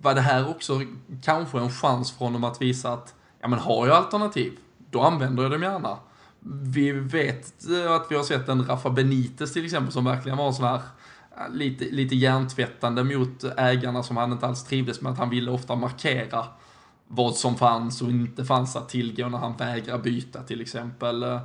[0.00, 0.80] var det här också
[1.22, 4.58] kanske en chans för honom att visa att ja men har jag alternativ,
[4.90, 5.98] då använder jag dem gärna
[6.44, 10.46] vi vet eh, att vi har sett en Rafa Benitez till exempel som verkligen var
[10.46, 10.80] en sån här
[11.36, 15.12] eh, lite, lite hjärntvättande mot ägarna som han inte alls trivdes med.
[15.12, 16.44] Att han ville ofta markera
[17.14, 21.22] vad som fanns och inte fanns att tillgå när han vägrar byta till exempel.
[21.22, 21.40] Eh,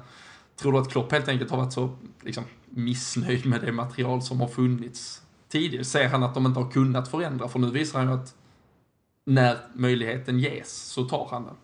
[0.55, 1.89] tror du att Klopp helt enkelt har varit så
[2.21, 5.83] liksom, missnöjd med det material som har funnits tidigare?
[5.83, 7.47] Ser han att de inte har kunnat förändra?
[7.47, 8.35] För nu visar han ju att
[9.25, 11.55] när möjligheten ges så tar han den.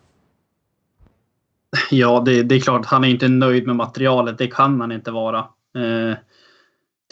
[1.91, 2.85] Ja, det, det, är klart.
[2.85, 4.37] Han är inte nöjd med materialet.
[4.37, 5.39] Det kan han inte vara.
[5.75, 6.17] Eh,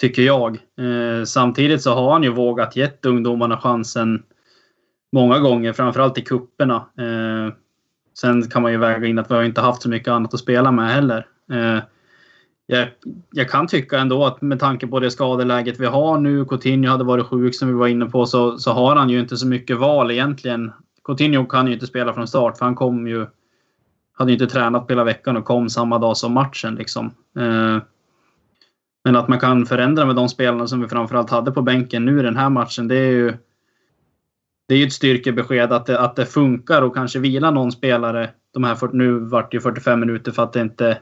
[0.01, 0.55] tycker jag.
[0.55, 4.23] Eh, samtidigt så har han ju vågat gett ungdomarna chansen
[5.11, 6.75] många gånger, framförallt i kupperna.
[6.75, 7.53] Eh,
[8.19, 10.39] sen kan man ju väga in att vi har inte haft så mycket annat att
[10.39, 11.27] spela med heller.
[11.51, 11.79] Eh,
[12.65, 12.87] jag,
[13.31, 17.03] jag, kan tycka ändå att med tanke på det skadeläget vi har nu, Coutinho hade
[17.03, 19.77] varit sjuk som vi var inne på, så, så har han ju inte så mycket
[19.77, 20.71] val egentligen.
[21.03, 23.27] Coutinho kan ju inte spela från start för han kom ju
[24.13, 26.75] hade inte tränat på hela veckan och kom samma dag som matchen.
[26.75, 27.05] Liksom.
[27.37, 27.77] Eh,
[29.03, 32.19] men att man kan förändra med de spelarna som vi framförallt hade på bänken nu
[32.19, 33.33] i den här matchen, det är ju
[34.71, 38.29] det är ju ett styrkebesked att det, att det funkar och kanske vila någon spelare.
[38.53, 40.97] De här, nu vart det ju 45 minuter för att, det inte,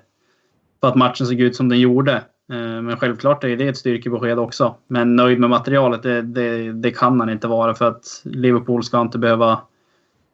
[0.81, 2.13] för att matchen såg ut som den gjorde.
[2.51, 4.75] Eh, men självklart är det ett styrkebesked också.
[4.87, 9.01] Men nöjd med materialet, det, det, det kan han inte vara för att Liverpool ska
[9.01, 9.61] inte behöva,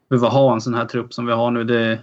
[0.09, 1.63] behöva ha en sån här trupp som vi har nu.
[1.63, 1.99] Det,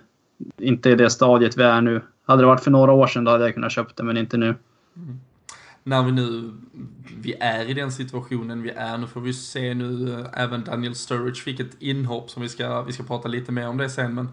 [0.59, 2.01] inte i det stadiet vi är nu.
[2.27, 4.37] Hade det varit för några år sedan då hade jag kunnat köpa det, men inte
[4.37, 4.55] nu.
[4.97, 5.21] Mm.
[5.85, 6.53] När vi nu,
[7.19, 10.95] vi är i den situationen vi är, nu får vi se nu, eh, även Daniel
[10.95, 14.15] Sturridge fick ett inhopp som vi ska, vi ska prata lite mer om det sen,
[14.15, 14.29] men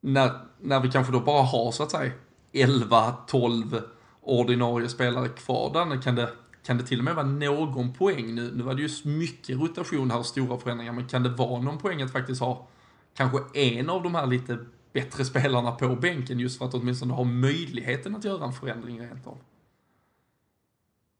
[0.00, 2.12] när, när vi kanske då bara har så att säga
[2.52, 3.82] 11-12
[4.20, 6.30] ordinarie spelare kvar där, kan det,
[6.66, 8.50] kan det till och med vara någon poäng nu?
[8.54, 11.78] Nu var det ju mycket rotation här och stora förändringar, men kan det vara någon
[11.78, 12.68] poäng att faktiskt ha
[13.14, 14.58] kanske en av de här lite
[14.92, 19.26] bättre spelarna på bänken just för att åtminstone ha möjligheten att göra en förändring rent
[19.26, 19.38] av.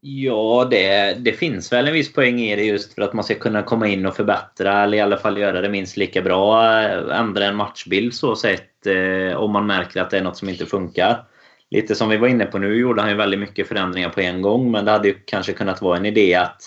[0.03, 3.35] Ja, det, det finns väl en viss poäng i det just för att man ska
[3.35, 6.63] kunna komma in och förbättra eller i alla fall göra det minst lika bra.
[6.81, 10.49] Eh, ändra en matchbild så sett eh, om man märker att det är något som
[10.49, 11.25] inte funkar.
[11.71, 14.41] Lite som vi var inne på nu gjorde han ju väldigt mycket förändringar på en
[14.41, 16.61] gång men det hade ju kanske kunnat vara en idé att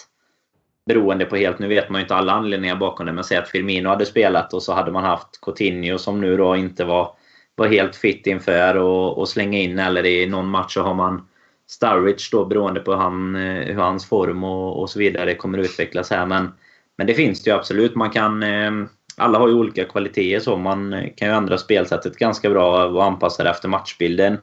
[0.86, 3.48] beroende på helt, nu vet man ju inte alla anledningar bakom det, men säg att
[3.48, 7.10] Firmino hade spelat och så hade man haft Coutinho som nu då inte var,
[7.54, 11.28] var helt fit inför och, och slänga in eller i någon match så har man
[11.66, 16.10] Sturridge då beroende på han, eh, hur hans form och, och så vidare kommer utvecklas
[16.10, 16.26] här.
[16.26, 16.52] Men,
[16.96, 17.94] men det finns det ju absolut.
[17.94, 18.72] Man kan, eh,
[19.16, 23.04] alla har ju olika kvaliteter så man eh, kan ju ändra spelsättet ganska bra och
[23.04, 24.38] anpassa det efter matchbilden.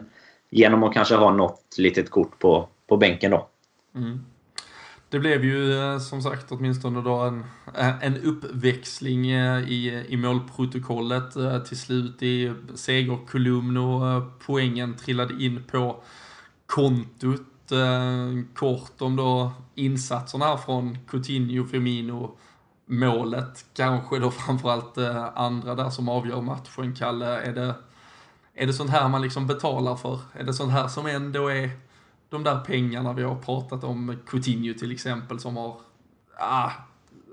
[0.49, 3.47] Genom att kanske ha något litet kort på, på bänken då.
[3.95, 4.25] Mm.
[5.09, 7.43] Det blev ju som sagt åtminstone då en,
[8.01, 11.33] en uppväxling i, i målprotokollet
[11.67, 16.03] till slut i segerkolumn och poängen trillade in på
[16.71, 17.71] kontot.
[17.71, 22.37] Eh, kort om då insatserna här från Coutinho, Firmino,
[22.85, 26.95] målet kanske då framförallt eh, andra där som avgör matchen.
[26.95, 27.75] Kalle, är det,
[28.53, 30.19] är det sånt här man liksom betalar för?
[30.33, 31.69] Är det sånt här som ändå är
[32.29, 35.77] de där pengarna vi har pratat om, Coutinho till exempel, som har
[36.37, 36.71] ah,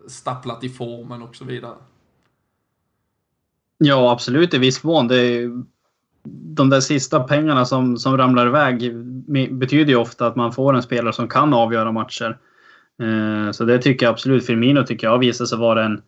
[0.08, 1.76] stapplat i formen och så vidare?
[3.78, 5.08] Ja, absolut i viss mån.
[5.08, 5.62] Det är
[6.30, 8.94] de där sista pengarna som, som ramlar iväg
[9.50, 12.38] betyder ju ofta att man får en spelare som kan avgöra matcher.
[13.02, 14.46] Eh, så det tycker jag absolut.
[14.46, 16.02] Firmino tycker jag har visat sig vara en,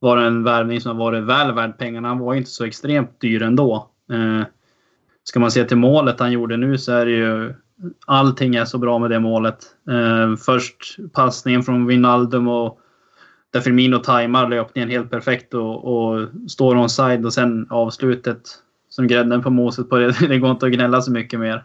[0.00, 2.08] vara en värvning som har varit väl värd pengarna.
[2.08, 3.90] Han var ju inte så extremt dyr ändå.
[4.12, 4.46] Eh,
[5.24, 7.54] ska man se till målet han gjorde nu så är det ju
[8.06, 9.58] allting är så bra med det målet.
[9.90, 12.80] Eh, först passningen från Wijnaldum och
[13.52, 18.40] där Firmino tajmar löpningen helt perfekt och, och står onside och sen avslutet
[18.94, 20.16] som grädden på moset på det.
[20.28, 21.64] Det går inte att gnälla så mycket mer.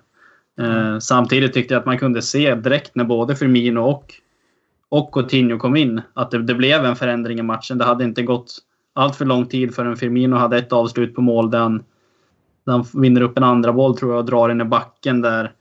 [0.59, 4.13] Eh, samtidigt tyckte jag att man kunde se direkt när både Firmino och,
[4.89, 7.77] och Coutinho kom in att det, det, blev en förändring i matchen.
[7.77, 8.57] Det hade inte gått
[8.93, 11.83] allt för lång tid förrän Firmino hade ett avslut på mål där han,
[12.65, 15.51] där han vinner upp en andra boll tror jag och drar in i backen där,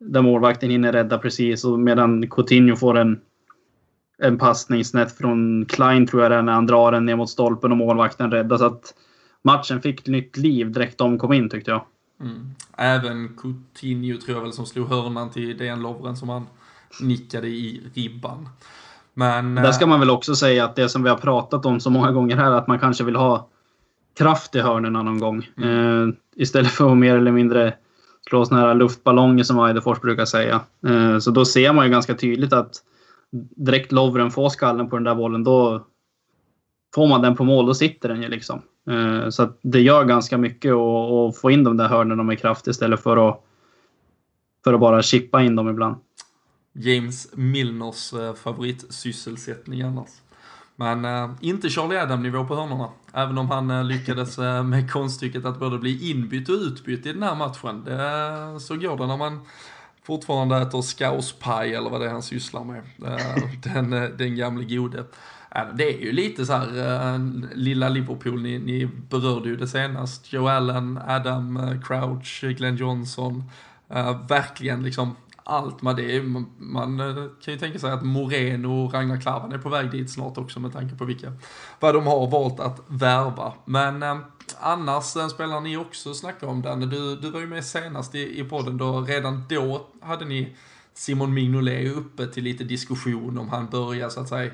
[0.00, 3.20] där målvakten hinner rädda precis och medan Coutinho får en,
[4.18, 7.30] en passning snett från Klein tror jag det är när han drar den ner mot
[7.30, 8.56] stolpen och målvakten räddar.
[8.56, 8.94] Så att
[9.46, 11.84] matchen fick nytt liv direkt de kom in tyckte jag.
[12.20, 12.54] Mm.
[12.76, 16.46] Även Coutinho tror jag väl som slog hörnan till DN Lovren som han
[17.00, 18.48] nickade i ribban.
[19.14, 21.90] Men, Där ska man väl också säga att det som vi har pratat om så
[21.90, 23.48] många gånger här, att man kanske vill ha
[24.18, 25.48] kraft i hörnorna någon gång.
[25.56, 26.08] Mm.
[26.08, 27.74] Eh, istället för att mer eller mindre
[28.28, 30.60] slå såna här luftballonger som Eidefors brukar säga.
[30.86, 32.70] Eh, så då ser man ju ganska tydligt att
[33.56, 35.86] direkt Lovren får skallen på den där bollen, då
[36.94, 38.62] får man den på mål, då sitter den ju liksom.
[38.90, 43.02] Eh, så det gör ganska mycket att få in de där hörnorna med kraft istället
[43.02, 43.44] för att,
[44.64, 45.96] för att bara chippa in dem ibland.
[46.72, 50.10] James Milners eh, favoritsysselsättning annars.
[50.76, 52.88] Men äh, inte Charlie Adam-nivå på hörnorna.
[53.12, 57.12] Även om han äh, lyckades äh, med konststycket att både bli inbytt och utbytt i
[57.12, 57.84] den här matchen.
[57.84, 59.40] Det, så går det när man
[60.02, 62.82] fortfarande äter skauspaj eller vad det är han sysslar med.
[63.74, 65.04] den, den gamle gode.
[65.64, 67.20] Det är ju lite så här, eh,
[67.54, 70.32] lilla Liverpool, ni, ni berörde ju det senast.
[70.32, 73.44] Joe Allen, Adam eh, Crouch, Glenn Johnson.
[73.88, 76.22] Eh, verkligen liksom allt med det.
[76.22, 76.98] Man, man
[77.40, 80.60] kan ju tänka sig att Moreno och Ragnar Klavan är på väg dit snart också
[80.60, 81.32] med tanke på vilka,
[81.80, 83.52] vad de har valt att värva.
[83.64, 84.18] Men äh,
[84.60, 88.40] annars, den spelare ni också snackar om Danne, du, du var ju med senast i,
[88.40, 90.56] i podden då, redan då hade ni
[90.94, 94.52] Simon Mignolet uppe till lite diskussion om han börjar så att säga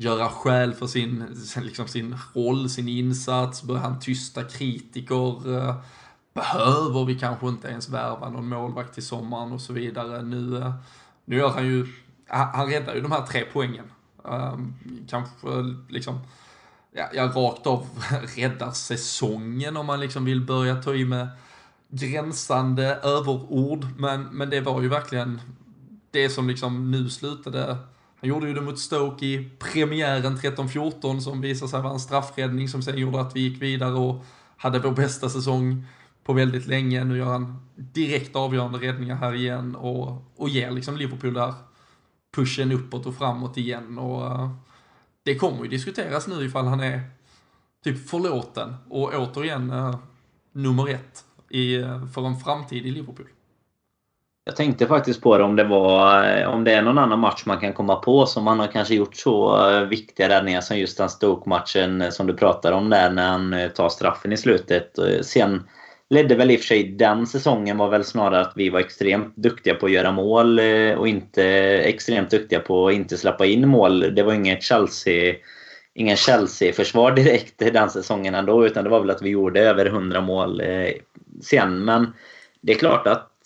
[0.00, 1.24] göra skäl för sin,
[1.56, 5.76] liksom sin roll, sin insats, börjar han tysta kritiker, eh,
[6.34, 10.22] behöver vi kanske inte ens värva någon målvakt till sommaren och så vidare.
[10.22, 10.74] Nu, eh,
[11.24, 11.86] nu gör han ju,
[12.26, 13.90] han räddar ju de här tre poängen.
[14.24, 14.74] Ehm,
[15.08, 15.48] kanske
[15.88, 16.20] liksom,
[16.92, 17.86] ja, ja, rakt av
[18.36, 21.28] räddar säsongen om man liksom vill börja ta i med
[21.88, 23.86] gränsande överord.
[23.96, 25.40] Men, men det var ju verkligen
[26.10, 27.76] det som liksom nu slutade
[28.20, 32.68] han gjorde ju det mot Stoke i premiären 13-14 som visade sig vara en straffräddning
[32.68, 34.24] som sen gjorde att vi gick vidare och
[34.56, 35.84] hade vår bästa säsong
[36.24, 37.04] på väldigt länge.
[37.04, 41.54] Nu gör han direkt avgörande räddningar här igen och, och ger liksom Liverpool där
[42.34, 43.98] pushen uppåt och framåt igen.
[43.98, 44.50] Och uh,
[45.22, 47.02] det kommer ju diskuteras nu ifall han är
[47.84, 49.96] typ förlåten och återigen uh,
[50.52, 53.26] nummer ett i, eh, för en framtid i Liverpool.
[54.48, 57.42] Jag tänkte faktiskt på det om det var eh, om det är någon annan match
[57.46, 60.98] man kan komma på som han har kanske gjort så eh, viktiga räddningar som just
[60.98, 64.98] den Stoke-matchen eh, som du pratar om där när han tar straffen i slutet.
[65.22, 65.62] Sen
[66.10, 69.36] ledde väl i och för sig den säsongen var väl snarare att vi var extremt
[69.36, 70.60] duktiga på att göra mål
[70.98, 71.44] och inte
[71.84, 74.14] extremt duktiga på att inte släppa in mål.
[74.14, 75.34] Det var inget Chelsea
[75.94, 80.20] ingen Chelsea-försvar direkt den säsongen ändå, utan det var väl att vi gjorde över 100
[80.20, 80.62] mål
[81.42, 81.84] sen.
[81.84, 82.12] Men
[82.60, 83.37] det är klart att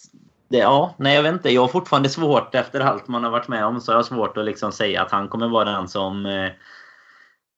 [0.52, 1.50] det, ja, nej jag vet inte.
[1.50, 4.36] Jag har fortfarande svårt efter allt man har varit med om så jag har svårt
[4.36, 6.50] att liksom säga att han kommer vara den som eh,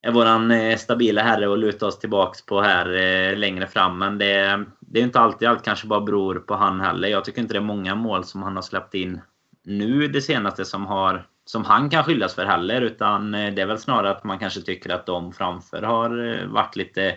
[0.02, 3.98] är våran eh, stabila herre och luta oss tillbaks på här eh, längre fram.
[3.98, 7.08] Men det, det är inte alltid allt kanske bara beror på han heller.
[7.08, 9.20] Jag tycker inte det är många mål som han har släppt in
[9.64, 12.80] nu det senaste som har som han kan skyllas för heller.
[12.80, 16.46] Utan eh, det är väl snarare att man kanske tycker att de framför har eh,
[16.46, 17.16] varit lite,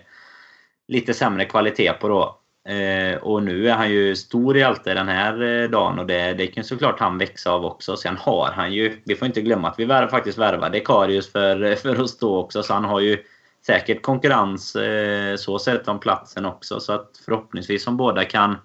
[0.88, 2.40] lite sämre kvalitet på då.
[2.68, 6.34] Eh, och nu är han ju stor i allt den här eh, dagen och det,
[6.34, 7.98] det kan såklart han växa av också.
[7.98, 11.64] Sen har han ju, vi får inte glömma att vi värv, faktiskt värvade Karius för,
[11.64, 12.64] eh, för att stå också.
[12.64, 13.18] Så han har ju
[13.66, 16.80] säkert konkurrens eh, så sett om platsen också.
[16.80, 18.56] Så att förhoppningsvis om båda kan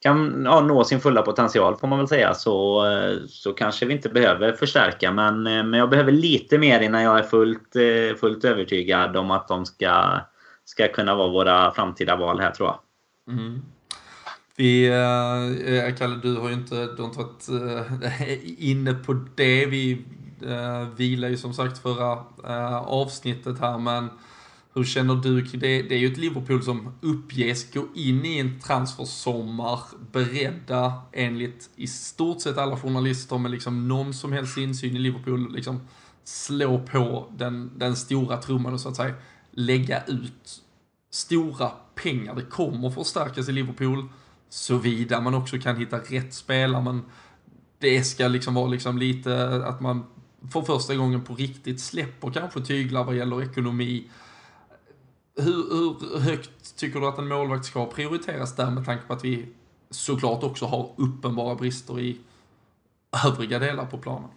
[0.00, 2.84] kan ja, nå sin fulla potential får man väl säga så,
[3.28, 5.12] så kanske vi inte behöver förstärka.
[5.12, 7.72] Men, men jag behöver lite mer innan jag är fullt,
[8.20, 10.20] fullt övertygad om att de ska,
[10.72, 12.78] ska kunna vara våra framtida val här tror jag.
[13.34, 13.62] Mm.
[14.56, 19.12] Vi, eh, eh Kalle, du har ju inte, du har inte varit eh, inne på
[19.34, 19.66] det.
[19.66, 20.04] Vi
[20.42, 22.12] eh, vilar ju som sagt förra
[22.44, 24.08] eh, avsnittet här men
[24.74, 25.82] hur känner du det?
[25.82, 29.80] Det är ju ett Liverpool som uppges gå in i en transfersommar
[30.12, 35.54] beredda enligt i stort sett alla journalister med liksom någon som helst insyn i Liverpool
[35.54, 35.80] liksom
[36.24, 39.14] slå på den, den stora trumman och så att säga
[39.52, 40.62] lägga ut
[41.10, 42.34] stora pengar.
[42.34, 44.08] Det kommer förstärkas i Liverpool
[44.48, 47.02] såvida man också kan hitta rätt spelare men
[47.78, 50.04] det ska liksom vara liksom lite att man
[50.52, 54.10] för första gången på riktigt släpper kanske tyglar vad gäller ekonomi
[55.36, 59.24] hur, hur högt tycker du att en målvakt ska prioriteras där med tanke på att
[59.24, 59.46] vi
[59.90, 62.18] såklart också har uppenbara brister i
[63.26, 64.30] övriga delar på planen?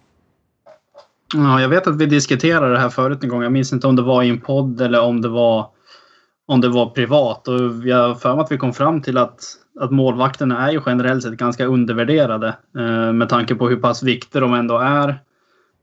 [1.34, 3.42] Ja, jag vet att vi diskuterade det här förut en gång.
[3.42, 5.66] Jag minns inte om det var i en podd eller om det var,
[6.46, 7.48] om det var privat.
[7.48, 9.40] Och jag har för mig att vi kom fram till att,
[9.80, 14.40] att målvakterna är ju generellt sett ganska undervärderade eh, med tanke på hur pass viktiga
[14.40, 15.18] de ändå är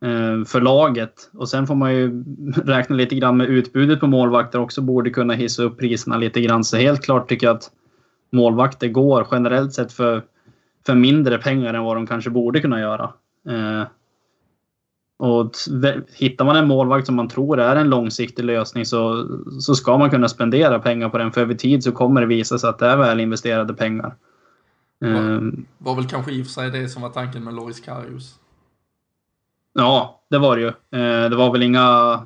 [0.03, 1.29] Eh, för laget.
[1.34, 2.23] Och sen får man ju
[2.65, 6.63] räkna lite grann med utbudet på målvakter också borde kunna hissa upp priserna lite grann.
[6.63, 7.71] Så helt klart tycker jag att
[8.32, 10.23] målvakter går generellt sett för,
[10.86, 13.03] för mindre pengar än vad de kanske borde kunna göra.
[13.49, 13.88] Eh,
[15.23, 15.51] och
[16.15, 19.27] hittar man en målvakt som man tror är en långsiktig lösning så,
[19.59, 21.31] så ska man kunna spendera pengar på den.
[21.31, 24.15] För över tid så kommer det visa sig att det är väl investerade pengar.
[24.99, 28.36] Var, var väl kanske i och för sig det som var tanken med Loris Karius.
[29.73, 30.67] Ja, det var det ju.
[30.67, 32.19] Eh, det var väl inga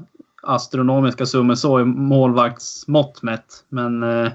[0.43, 3.65] astronomiska summor så i målvaktsmått mätt.
[3.69, 4.31] Men eh,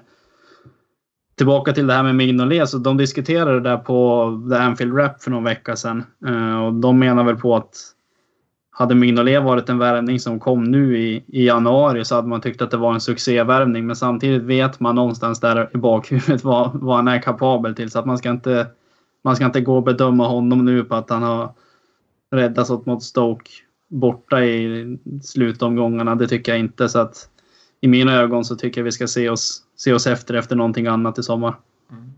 [1.36, 2.68] tillbaka till det här med Mignolet.
[2.68, 6.04] Så de diskuterade det där på The Anfield Rap för någon vecka sedan.
[6.26, 7.76] Eh, och de menar väl på att
[8.74, 12.62] hade Mignolet varit en värvning som kom nu i, i januari så hade man tyckt
[12.62, 13.86] att det var en succévärvning.
[13.86, 17.90] Men samtidigt vet man någonstans där i bakhuvudet vad, vad han är kapabel till.
[17.90, 18.66] Så att man ska inte,
[19.24, 21.52] man ska inte gå och bedöma honom nu på att han har
[22.30, 23.50] räddats åt mot Stoke
[23.88, 26.14] borta i slutomgångarna.
[26.14, 26.88] Det tycker jag inte.
[26.88, 27.28] Så att
[27.80, 30.86] i mina ögon så tycker jag vi ska se oss, se oss efter efter någonting
[30.86, 31.54] annat i sommar.
[31.90, 32.12] Mm.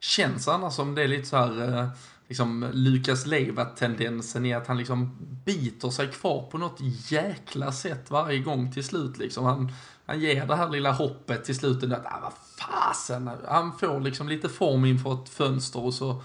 [0.00, 1.88] Känns annars som det är lite så här eh,
[2.30, 6.78] liksom Lukas Leiva-tendensen i att han liksom biter sig kvar på något
[7.10, 9.44] jäkla sätt varje gång till slut liksom.
[9.44, 9.72] Han,
[10.06, 14.28] han ger det här lilla hoppet till slutet att, ah, vad fasen, han får liksom
[14.28, 16.22] lite form inför ett fönster och så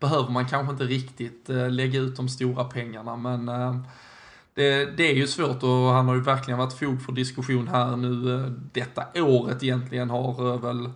[0.00, 3.76] behöver man kanske inte riktigt eh, lägga ut de stora pengarna men eh,
[4.54, 7.96] det, det, är ju svårt och han har ju verkligen varit fog för diskussion här
[7.96, 10.90] nu eh, detta året egentligen har eh, väl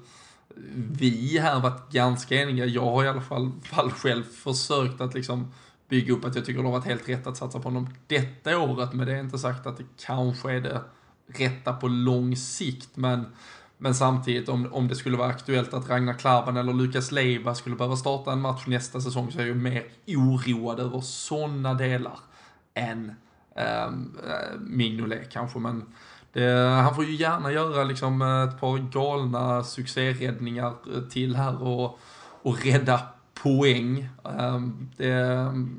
[0.74, 2.66] vi här varit ganska eniga.
[2.66, 5.52] Jag har i alla fall, fall själv försökt att liksom
[5.88, 8.58] bygga upp att jag tycker det har varit helt rätt att satsa på honom detta
[8.58, 10.80] året men det är inte sagt att det kanske är det
[11.26, 13.26] rätta på lång sikt men
[13.78, 17.76] men samtidigt om, om det skulle vara aktuellt att Ragnar Klavan eller Lukas Leiva skulle
[17.76, 22.18] behöva starta en match nästa säsong så är jag mer oroad över sådana delar
[22.74, 23.14] än
[23.56, 25.58] ehm, eh, Mignolet kanske.
[25.58, 25.84] Men
[26.32, 31.62] det, han får ju gärna göra liksom eh, ett par galna succéräddningar eh, till här
[31.62, 31.98] och,
[32.42, 33.00] och rädda
[33.42, 34.08] poäng.
[34.24, 35.08] Ehm, det,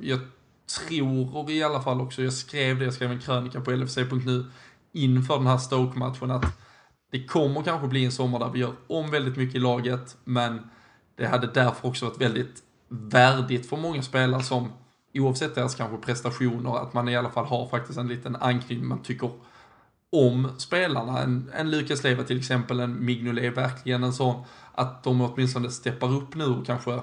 [0.02, 0.20] jag
[0.88, 4.46] tror i alla fall också, jag skrev det, jag skrev en krönika på LFC.nu
[4.92, 6.60] inför den här Stoke-matchen att
[7.12, 10.70] det kommer kanske bli en sommar där vi gör om väldigt mycket i laget, men
[11.16, 14.72] det hade därför också varit väldigt värdigt för många spelare som,
[15.14, 18.88] oavsett deras kanske prestationer, att man i alla fall har faktiskt en liten anknytning.
[18.88, 19.32] Man tycker
[20.14, 25.22] om spelarna, en, en Lukas Leva till exempel, en Mignolet, verkligen en sån, att de
[25.22, 27.00] åtminstone steppar upp nu och kanske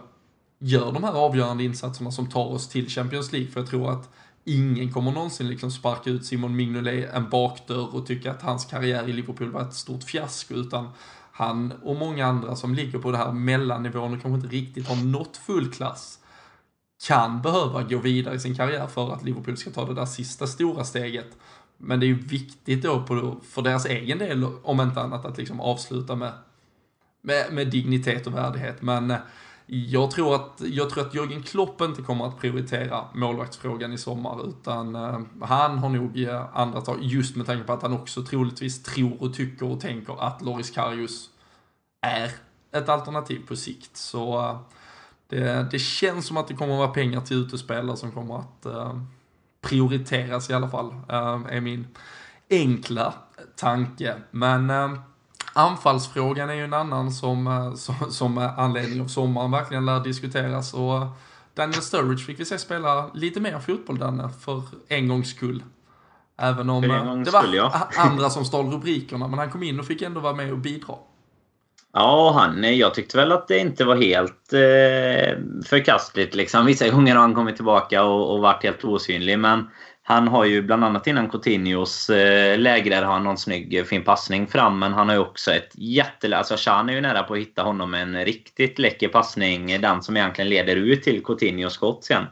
[0.58, 3.50] gör de här avgörande insatserna som tar oss till Champions League.
[3.50, 4.08] För jag tror att
[4.44, 9.08] ingen kommer någonsin liksom sparka ut Simon Mignolet en bakdörr och tycka att hans karriär
[9.08, 10.88] i Liverpool var ett stort fiasko, utan
[11.32, 14.96] han och många andra som ligger på det här mellannivån och kanske inte riktigt har
[14.96, 16.18] nått full klass
[17.06, 20.46] kan behöva gå vidare i sin karriär för att Liverpool ska ta det där sista
[20.46, 21.36] stora steget.
[21.83, 25.39] Men det är ju viktigt då på, för deras egen del, om inte annat, att
[25.39, 26.33] liksom avsluta med,
[27.20, 28.83] med, med dignitet och värdighet.
[28.83, 29.18] Men eh,
[29.66, 34.49] jag tror, att, jag tror att Jörgen Klopp inte kommer att prioritera målvaktsfrågan i sommar,
[34.49, 38.22] utan eh, han har nog eh, andra tag, just med tanke på att han också
[38.22, 41.31] troligtvis tror och tycker och tänker att Loris Karius
[42.01, 42.31] är
[42.72, 43.97] ett alternativ på sikt.
[43.97, 44.59] Så
[45.28, 48.66] det, det, känns som att det kommer att vara pengar till utespelare som kommer att
[49.61, 50.94] prioriteras i alla fall,
[51.48, 51.86] är min
[52.50, 53.14] enkla
[53.56, 54.14] tanke.
[54.30, 54.70] Men
[55.52, 60.74] Anfallsfrågan är ju en annan som, eh, som, som anledning av sommaren verkligen lär diskuteras.
[60.74, 61.06] Och
[61.54, 65.62] Daniel Sturridge fick vi se spela lite mer fotboll, Danne, för en gångs skull.
[66.36, 70.02] Även om eh, det var andra som stal rubrikerna, men han kom in och fick
[70.02, 70.94] ändå vara med och bidra.
[71.93, 76.34] Ja, han, jag tyckte väl att det inte var helt eh, förkastligt.
[76.34, 76.66] Liksom.
[76.66, 79.68] Vissa gånger har han kommit tillbaka och, och varit helt osynlig, men
[80.03, 83.84] han har ju bland annat innan Coutinhos eh, läge där har han någon snygg eh,
[83.84, 84.78] fin passning fram.
[84.78, 86.38] Men han har ju också ett jätteläge.
[86.38, 89.70] Alltså Chan är ju nära på att hitta honom en riktigt läcker passning.
[89.70, 92.22] Eh, den som egentligen leder ut till Coutinhos skott sen.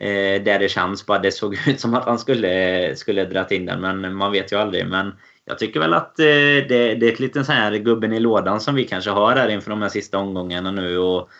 [0.00, 3.66] Eh, där det känns bara, det såg ut som att han skulle, skulle dra in
[3.66, 3.80] den.
[3.80, 4.86] Men man vet ju aldrig.
[4.86, 5.12] Men
[5.44, 8.60] jag tycker väl att eh, det, det, är ett litet sån här gubben i lådan
[8.60, 10.98] som vi kanske har här inför de här sista omgångarna nu.
[10.98, 11.30] Och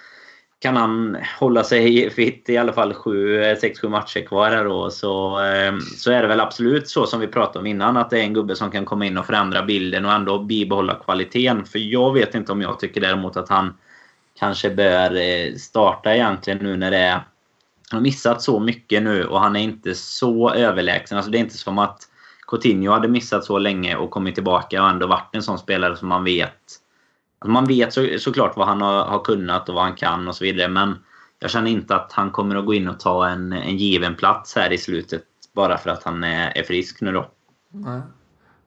[0.59, 5.45] kan han hålla sig fit i alla fall 6-7 eh, matcher kvar här då så,
[5.45, 8.23] eh, så är det väl absolut så som vi pratade om innan att det är
[8.23, 11.65] en gubbe som kan komma in och förändra bilden och ändå bibehålla kvaliteten.
[11.65, 13.75] För jag vet inte om jag tycker däremot att han
[14.39, 17.25] kanske bör starta egentligen nu när det är...
[17.91, 21.19] Han har missat så mycket nu och han är inte så överlägsen.
[21.19, 22.09] Alltså det är inte som att
[22.53, 26.09] Coutinho hade missat så länge och kommit tillbaka och ändå varit en sån spelare som
[26.09, 26.83] man vet
[27.43, 30.37] Alltså man vet så, såklart vad han har, har, kunnat och vad han kan och
[30.37, 30.69] så vidare.
[30.69, 30.99] Men
[31.39, 34.57] jag känner inte att han kommer att gå in och ta en, en given plats
[34.57, 35.23] här i slutet.
[35.55, 37.31] Bara för att han är, är frisk nu då.
[37.71, 38.01] Nej.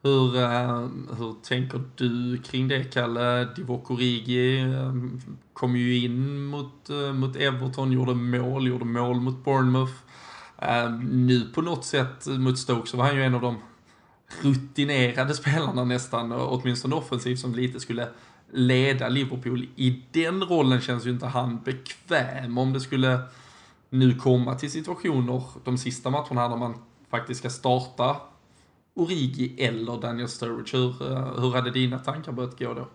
[0.04, 3.46] Hur, eh, hur tänker du kring det, Kalle?
[3.56, 4.94] Divock Origi eh,
[5.54, 9.94] kom ju in mot, eh, mot Everton, gjorde mål, gjorde mål mot Bournemouth.
[11.12, 13.58] nu på något sätt mot Stoke så var han ju en av de
[14.42, 18.08] rutinerade spelarna nästan, åtminstone offensivt, som lite skulle
[18.52, 19.68] leda Liverpool.
[19.76, 23.20] I den rollen känns ju inte han bekväm om det skulle
[23.90, 26.74] nu komma till situationer de sista matcherna där man
[27.10, 28.16] faktiskt ska starta
[28.96, 30.78] Origi eller Daniel Sturridge.
[30.78, 32.88] Hur, eh, hur hade dina tankar börjat gå då?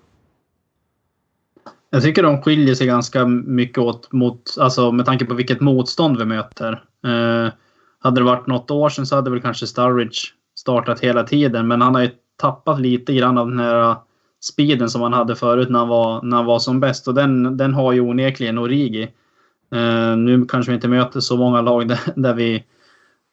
[1.91, 6.19] Jag tycker de skiljer sig ganska mycket åt mot, alltså med tanke på vilket motstånd
[6.19, 6.85] vi möter.
[7.05, 7.53] Eh,
[7.99, 10.19] hade det varit något år sedan så hade väl kanske Sturridge
[10.61, 13.99] startat hela tiden, men han har ju tappat lite grann av den här äh,
[14.41, 17.09] speeden som han hade förut när han var, när han var som bäst.
[17.09, 19.09] Och den, den har ju onekligen Origi.
[19.75, 22.65] Uh, nu kanske vi inte möter så många lag där, där, vi,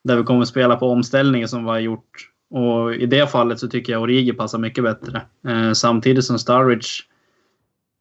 [0.04, 2.30] där vi kommer att spela på omställningen som vi har gjort.
[2.50, 5.22] Och i det fallet så tycker jag Origi passar mycket bättre.
[5.48, 6.88] Uh, samtidigt som Sturridge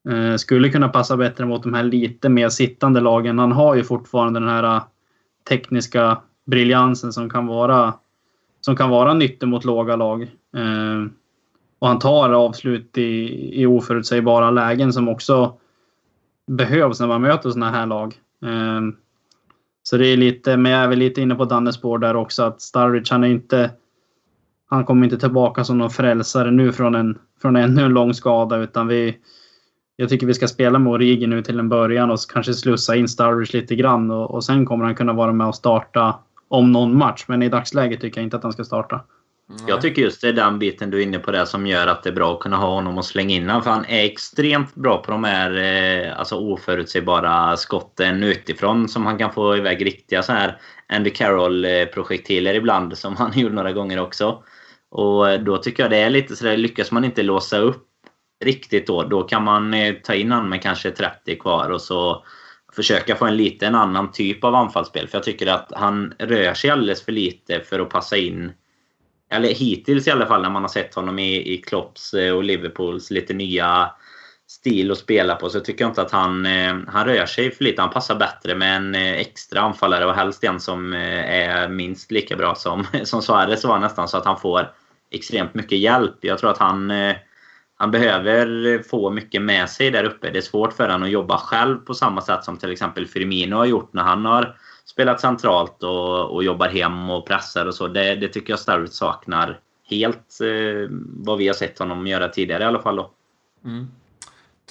[0.09, 3.39] uh, skulle kunna passa bättre mot de här lite mer sittande lagen.
[3.39, 4.83] Han har ju fortfarande den här äh,
[5.49, 7.93] tekniska briljansen som kan vara
[8.67, 10.21] som kan vara nyttig mot låga lag.
[10.57, 11.05] Eh,
[11.79, 15.53] och han tar avslut i, i oförutsägbara lägen som också
[16.47, 18.15] behövs när man möter sådana här lag.
[18.45, 18.81] Eh,
[19.83, 22.43] så det är lite, men jag är väl lite inne på Dannes spår där också
[22.43, 23.71] att Starwich han är inte
[24.69, 28.57] han kommer inte tillbaka som någon frälsare nu från en, från ännu en lång skada
[28.57, 29.17] utan vi
[29.95, 33.07] jag tycker vi ska spela med Origi nu till en början och kanske slussa in
[33.07, 36.15] Starwich lite grann och, och sen kommer han kunna vara med och starta
[36.47, 37.25] om någon match.
[37.27, 39.01] Men i dagsläget tycker jag inte att han ska starta.
[39.67, 42.03] Jag tycker just det är den biten du är inne på där som gör att
[42.03, 43.63] det är bra att kunna ha honom och slänga in honom.
[43.63, 49.17] För han är extremt bra på de här eh, alltså oförutsägbara skotten utifrån som han
[49.17, 54.43] kan få iväg riktiga så här Andy Carroll-projektiler ibland som han gjorde några gånger också.
[54.89, 57.87] Och eh, då tycker jag det är lite sådär, lyckas man inte låsa upp
[58.45, 62.25] riktigt då, då kan man eh, ta in honom med kanske 30 kvar och så
[62.77, 65.07] försöka få en lite annan typ av anfallsspel.
[65.07, 68.51] För jag tycker att han rör sig alldeles för lite för att passa in
[69.29, 72.43] eller hittills i alla fall när man har sett honom i, i Klopps eh, och
[72.43, 73.91] Liverpools lite nya
[74.47, 77.63] stil att spela på så tycker jag inte att han, eh, han rör sig för
[77.63, 77.81] lite.
[77.81, 82.35] Han passar bättre med en eh, extra anfallare och helst en som är minst lika
[82.35, 84.71] bra som, som Suarez var nästan så att han får
[85.11, 86.15] extremt mycket hjälp.
[86.21, 87.15] Jag tror att han, eh,
[87.77, 90.29] han behöver få mycket med sig där uppe.
[90.29, 93.55] Det är svårt för honom att jobba själv på samma sätt som till exempel Firmino
[93.55, 97.87] har gjort när han har spelat centralt och, och jobbar hem och pressar och så.
[97.87, 99.59] Det, det tycker jag Starwich saknar
[99.89, 102.95] helt eh, vad vi har sett honom göra tidigare i alla fall.
[102.95, 103.11] Då.
[103.65, 103.87] Mm.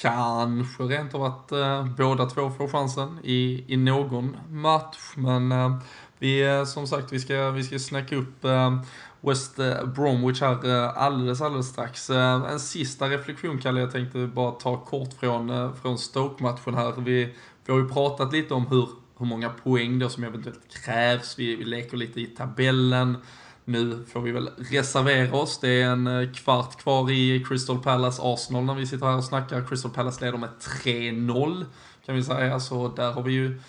[0.00, 5.76] Kanske rent av att eh, båda två får chansen i, i någon match, men eh,
[6.18, 8.80] vi, eh, som sagt, vi ska, vi ska snacka upp eh,
[9.20, 12.10] West eh, Bromwich här eh, alldeles, alldeles strax.
[12.10, 16.92] Eh, en sista reflektion, Kalle, jag tänkte bara ta kort från, från Stoke-matchen här.
[17.00, 17.34] Vi,
[17.66, 18.88] vi har ju pratat lite om hur,
[19.18, 21.38] hur många poäng då som eventuellt krävs.
[21.38, 23.16] Vi, vi leker lite i tabellen.
[23.64, 25.58] Nu får vi väl reservera oss.
[25.58, 29.64] Det är en kvart kvar i Crystal Palace Arsenal när vi sitter här och snackar.
[29.68, 30.48] Crystal Palace leder med
[30.84, 31.64] 3-0
[32.06, 33.60] kan vi säga, så där har vi ju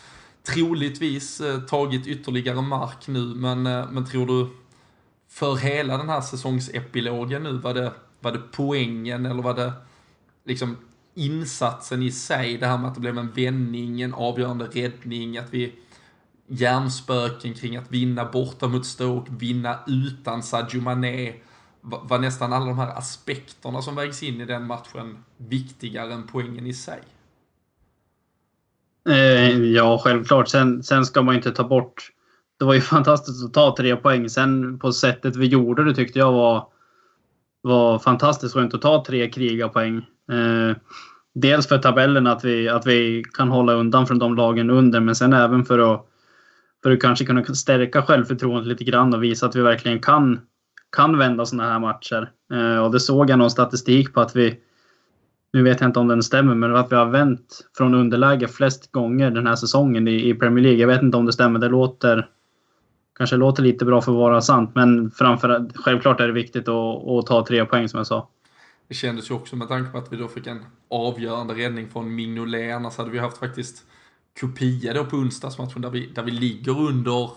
[0.43, 4.49] troligtvis tagit ytterligare mark nu, men, men tror du
[5.38, 9.73] för hela den här säsongsepilogen nu, var det, var det poängen eller var det
[10.45, 10.77] liksom
[11.13, 15.53] insatsen i sig, det här med att det blev en vändning, en avgörande räddning, att
[15.53, 15.75] vi
[16.47, 21.33] hjärnspöken kring att vinna borta mot Stoke, vinna utan Sadio Mané,
[21.81, 26.67] var nästan alla de här aspekterna som vägs in i den matchen viktigare än poängen
[26.67, 26.99] i sig?
[29.09, 30.47] Eh, ja, självklart.
[30.47, 32.11] Sen, sen ska man inte ta bort...
[32.60, 34.30] Det var ju fantastiskt att ta tre poäng.
[34.30, 36.68] Sen på sättet vi gjorde det tyckte jag var,
[37.62, 39.97] var fantastiskt skönt att ta tre krigarpoäng.
[40.32, 40.76] Eh,
[41.34, 45.16] dels för tabellen, att vi, att vi kan hålla undan från de lagen under, men
[45.16, 46.05] sen även för att,
[46.84, 50.39] för att kanske kunna stärka självförtroendet lite grann och visa att vi verkligen kan,
[50.95, 52.32] kan vända sådana här matcher.
[52.53, 54.60] Eh, och det såg jag någon statistik på att vi
[55.53, 58.91] nu vet jag inte om den stämmer, men att vi har vänt från underläge flest
[58.91, 60.80] gånger den här säsongen i, i Premier League.
[60.80, 61.60] Jag vet inte om det stämmer.
[61.60, 62.28] Det låter
[63.18, 67.07] kanske låter lite bra för att vara sant, men framför, självklart är det viktigt att,
[67.07, 68.30] att ta tre poäng som jag sa.
[68.88, 72.15] Det kändes ju också med tanke på att vi då fick en avgörande räddning från
[72.15, 73.84] Mignolet, annars hade vi haft faktiskt
[74.39, 77.30] kopia då på onsdagsmatchen där vi, där vi ligger under,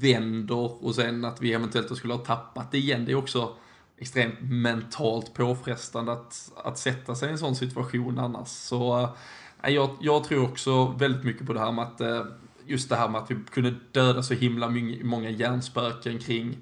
[0.00, 3.04] vänder och sen att vi eventuellt skulle ha tappat det igen.
[3.04, 3.52] Det är också
[3.98, 8.48] extremt mentalt påfrestande att, att sätta sig i en sån situation annars.
[8.48, 9.08] Så
[9.62, 12.22] äh, jag, jag tror också väldigt mycket på det här med att äh,
[12.66, 14.68] just det här med att vi kunde döda så himla
[15.02, 16.56] många hjärnspöken kring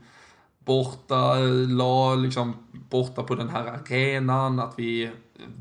[0.65, 5.11] borta, eh, la, liksom, borta på den här arenan, att vi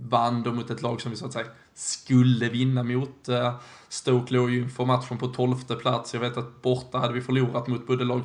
[0.09, 3.29] vann då mot ett lag som vi så att säga skulle vinna mot.
[3.29, 3.55] Eh,
[3.89, 6.13] Stoke låg ju inför matchen på 12 plats.
[6.13, 8.21] Jag vet att borta hade vi förlorat mot både lag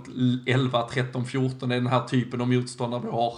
[0.46, 1.68] 11, 13, 14.
[1.68, 3.34] Det är den här typen av motståndare vi har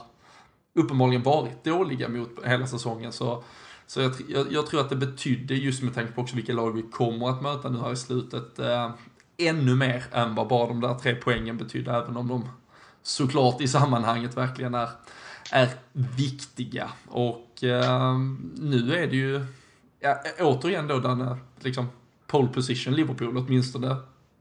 [0.74, 3.12] uppenbarligen varit dåliga mot hela säsongen.
[3.12, 3.44] Så,
[3.88, 6.70] så jag, jag, jag, tror att det betydde, just med tanke på också vilka lag
[6.70, 8.90] vi kommer att möta nu här i slutet, eh,
[9.36, 12.48] ännu mer än vad bara de där tre poängen betydde, även om de
[13.02, 14.88] såklart i sammanhanget verkligen är,
[15.52, 16.90] är viktiga.
[17.06, 18.18] Och eh,
[18.54, 19.46] nu är det ju
[20.00, 21.86] ja, återigen då den liksom
[22.26, 23.96] pole position Liverpool åtminstone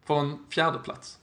[0.05, 1.17] på en fjärde plats.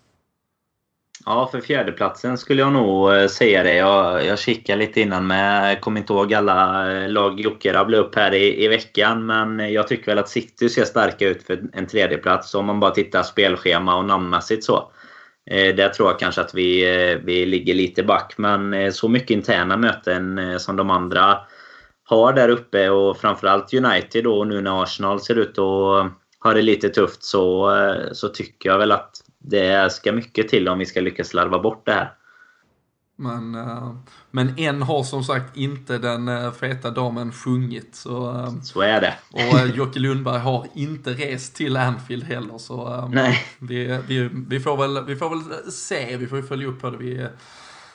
[1.27, 3.75] Ja, för fjärdeplatsen skulle jag nog eh, säga det.
[3.75, 5.71] Jag, jag kikade lite innan med.
[5.71, 9.27] Jag kommer inte ihåg alla eh, lag Jocke rabblade upp här i, i veckan.
[9.27, 12.91] Men jag tycker väl att City ser starka ut för en tredjeplats om man bara
[12.91, 14.93] tittar spelschema och namnmässigt så.
[15.51, 18.35] Eh, där tror jag kanske att vi, eh, vi ligger lite back.
[18.37, 21.39] Men så mycket interna möten som de andra
[22.05, 26.63] har där uppe och framförallt United då nu när Arsenal ser ut att ha det
[26.63, 27.71] lite tufft så,
[28.13, 31.87] så tycker jag väl att det ska mycket till om vi ska lyckas larva bort
[31.87, 32.15] det här.
[33.17, 33.95] Men, uh,
[34.31, 37.95] men än har som sagt inte den uh, feta damen sjungit.
[37.95, 39.15] Så, uh, så är det.
[39.33, 42.59] Och Jocke Lundberg har inte rest till Anfield heller.
[42.59, 43.39] Så Nej.
[43.59, 46.91] Vi, vi, vi, får väl, vi får väl se, vi får ju följa upp på
[46.91, 46.97] det.
[46.97, 47.27] Vi,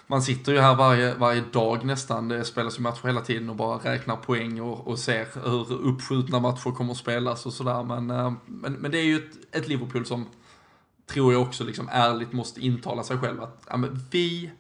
[0.08, 3.56] man sitter ju här varje, varje dag nästan, det spelas ju matcher hela tiden och
[3.56, 7.84] bara räknar poäng och, och ser hur uppskjutna matcher kommer att spelas och sådär.
[7.84, 8.08] Men,
[8.46, 10.26] men, men det är ju ett, ett Liverpool som
[11.10, 14.52] tror jag också liksom ärligt måste intala sig själv att ja, men vi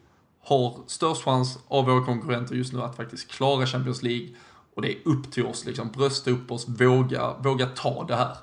[0.43, 4.29] har störst chans av våra konkurrenter just nu att faktiskt klara Champions League.
[4.75, 8.35] Och det är upp till oss, liksom, brösta upp oss, våga, våga ta det här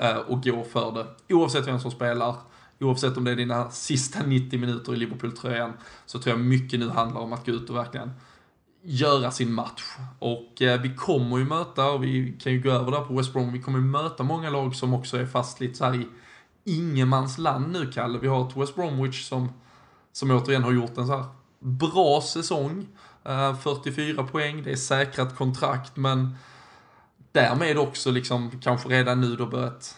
[0.00, 1.34] eh, och gå för det.
[1.34, 2.36] Oavsett vem som spelar,
[2.80, 5.72] oavsett om det är dina sista 90 minuter i Liverpool-tröjan,
[6.06, 8.10] så tror jag mycket nu handlar om att gå ut och verkligen
[8.82, 9.82] göra sin match.
[10.18, 13.32] Och eh, vi kommer ju möta, och vi kan ju gå över där på West
[13.32, 16.06] Brom, vi kommer ju möta många lag som också är fast lite så här i
[16.64, 18.18] ingenmansland nu, Kalle.
[18.18, 19.52] Vi har ett West Bromwich som,
[20.12, 21.24] som återigen har gjort en så här
[21.58, 22.86] bra säsong.
[23.24, 26.36] Eh, 44 poäng, det är säkrat kontrakt, men
[27.32, 29.96] därmed också liksom kanske redan nu då börjat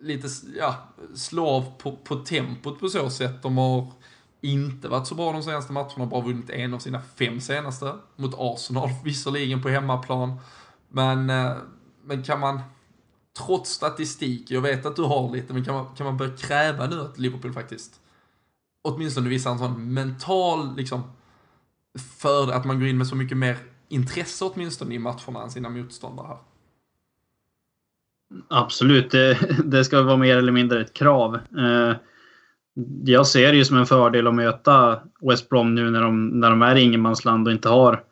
[0.00, 0.28] lite,
[0.58, 0.76] ja,
[1.14, 3.42] slå av på, på tempot på så sätt.
[3.42, 3.92] De har
[4.40, 7.94] inte varit så bra de senaste matcherna, bara vunnit en av sina fem senaste.
[8.16, 10.40] Mot Arsenal, visserligen på hemmaplan.
[10.88, 11.52] Men, eh,
[12.04, 12.60] men kan man,
[13.46, 16.86] trots statistik, jag vet att du har lite, men kan man, kan man börja kräva
[16.86, 18.00] nu att Liverpool faktiskt
[18.82, 21.02] åtminstone visar en sån mental, liksom,
[22.20, 23.56] för att man går in med så mycket mer
[23.88, 26.38] intresse åtminstone i matcherna än sina motståndare här.
[28.48, 31.34] Absolut, det, det ska vara mer eller mindre ett krav.
[31.34, 31.96] Eh,
[33.04, 36.50] jag ser det ju som en fördel att möta West Brom nu när de, när
[36.50, 38.02] de är i ingenmansland och inte har,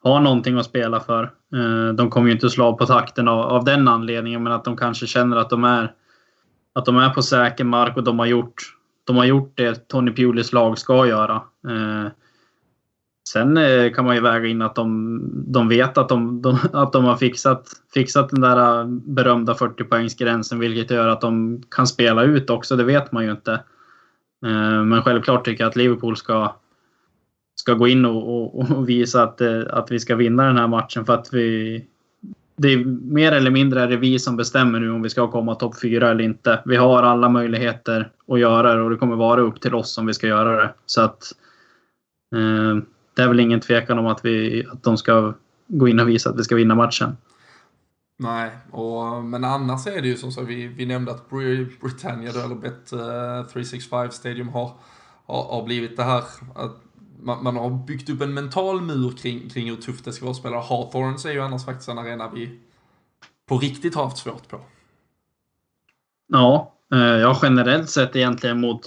[0.00, 1.32] har någonting att spela för.
[1.54, 4.76] Eh, de kommer ju inte slå på takten av, av den anledningen, men att de
[4.76, 5.92] kanske känner att de är,
[6.72, 8.54] att de är på säker mark och de har gjort,
[9.04, 11.34] de har gjort det Tony Pulis lag ska göra.
[11.68, 12.10] Eh,
[13.28, 15.20] sen eh, kan man ju väga in att de,
[15.52, 19.84] de vet att de, de, att de har fixat, fixat den där eh, berömda 40
[19.84, 22.76] poängsgränsen vilket gör att de kan spela ut också.
[22.76, 23.60] Det vet man ju inte.
[24.84, 26.54] Men självklart tycker jag att Liverpool ska,
[27.62, 30.68] ska gå in och, och, och, visa att, eh, att vi ska vinna den här
[30.68, 31.86] matchen för att vi...
[32.56, 35.54] Det är mer eller mindre är det vi som bestämmer nu om vi ska komma
[35.54, 36.62] topp fyra eller inte.
[36.64, 40.06] Vi har alla möjligheter att göra det och det kommer vara upp till oss om
[40.06, 40.74] vi ska göra det.
[40.86, 41.32] Så att
[42.34, 42.82] eh,
[43.16, 45.34] det är väl ingen tvekan om att, vi, att de ska
[45.66, 47.16] gå in och visa att vi ska vinna matchen.
[48.16, 51.30] Nej, och, men annars är det ju som så vi, vi nämnde att
[51.80, 54.72] Britannia, eller Bet365 eh, Stadium har,
[55.26, 56.22] har, har blivit det här
[56.54, 56.91] att
[57.22, 60.30] man, man, har byggt upp en mental mur kring, kring hur tufft det ska vara
[60.30, 60.60] att spela.
[60.60, 62.58] Hawthorns är ju annars faktiskt en arena vi
[63.48, 64.60] på riktigt har haft svårt på.
[66.28, 68.80] Ja, eh, ja generellt sett egentligen mot,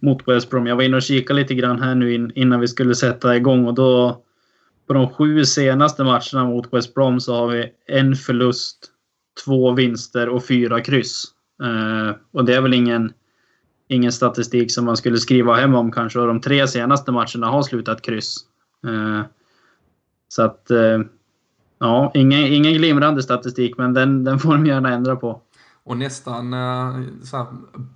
[0.00, 0.66] mot West Brom.
[0.66, 3.66] Jag var inne och kikade lite grann här nu in, innan vi skulle sätta igång
[3.66, 4.22] och då
[4.86, 8.90] på de sju senaste matcherna mot West Brom så har vi en förlust,
[9.44, 11.24] två vinster och fyra kryss.
[11.62, 13.12] Eh, och det är väl ingen
[13.90, 16.18] ingen statistik som man skulle skriva hem om kanske.
[16.18, 18.36] Och de tre senaste matcherna har slutat kryss.
[18.86, 19.22] Eh,
[20.28, 20.98] så att, eh,
[21.78, 25.42] ja, ingen, ingen glimrande statistik, men den, den får de gärna ändra på.
[25.84, 27.46] Och nästan eh, så här,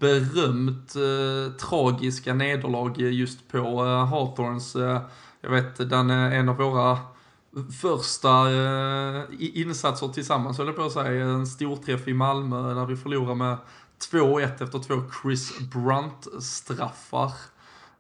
[0.01, 4.76] berömt eh, tragiska nederlag just på eh, Hawthorns.
[4.76, 5.01] Eh,
[5.40, 6.99] jag vet, den är en av våra
[7.80, 11.24] första eh, insatser tillsammans, höll jag på att säga.
[11.24, 13.57] En storträff i Malmö där vi förlorade med
[14.11, 17.32] 2-1 efter två Chris Brunt-straffar.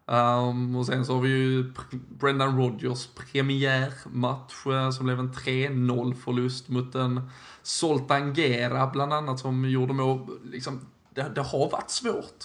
[0.06, 5.32] Um, ehm, och sen så har vi ju Brendan Rodgers premiärmatch eh, som blev en
[5.32, 7.30] 3-0 förlust mot en
[7.62, 10.38] Zoltan Gera bland annat som gjorde mål.
[10.44, 10.80] Liksom,
[11.14, 12.44] det, det, har varit svårt.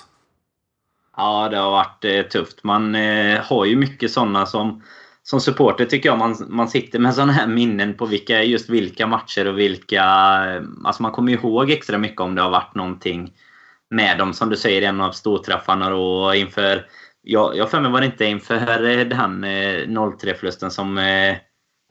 [1.17, 2.63] Ja, det har varit eh, tufft.
[2.63, 4.83] Man eh, har ju mycket sådana som
[5.29, 9.07] som supporter tycker jag man, man sitter med sådana här minnen på vilka, just vilka
[9.07, 10.03] matcher och vilka...
[10.83, 13.33] Alltså man kommer ihåg extra mycket om det har varit någonting
[13.89, 14.33] med dem.
[14.33, 16.85] Som du säger, en av storträffarna och inför...
[17.21, 21.35] Jag, jag för mig var det inte inför eh, den 0-3-förlusten eh, som, eh,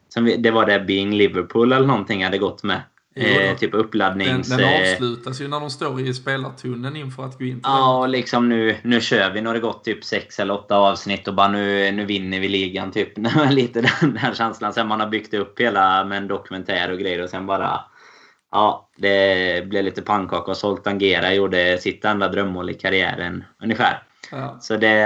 [0.09, 2.83] som det var det Being Liverpool eller någonting hade gått med.
[3.19, 4.49] Eh, typ uppladdnings...
[4.49, 7.99] Den, den eh, avslutas ju när de står i spelartunneln inför att gå in Ja,
[7.99, 9.41] och liksom nu, nu kör vi.
[9.41, 12.49] Nu har det gått typ sex eller åtta avsnitt och bara nu, nu vinner vi
[12.49, 12.93] ligan.
[12.93, 13.13] Typ.
[13.51, 14.73] Lite den, den känslan.
[14.73, 17.81] Sen man har byggt upp hela med en dokumentär och grejer och sen bara...
[18.51, 24.03] Ja, det blev lite pannkaka och Zoltan Gera gjorde sitt enda drömmål i karriären ungefär.
[24.31, 24.57] Ja.
[24.61, 24.99] Så det...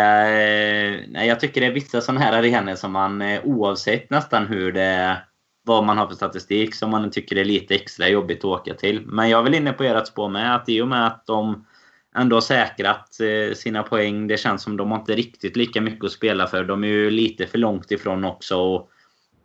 [1.09, 4.73] Nej, jag tycker det är vissa sådana här arenor som man eh, oavsett nästan hur
[4.73, 5.19] det
[5.63, 9.07] vad man har för statistik som man tycker är lite extra jobbigt att åka till.
[9.07, 11.67] Men jag är väl inne på ert spår med att i och med att de
[12.15, 14.27] ändå har säkrat eh, sina poäng.
[14.27, 16.65] Det känns som de har inte riktigt lika mycket att spela för.
[16.65, 18.91] De är ju lite för långt ifrån också och,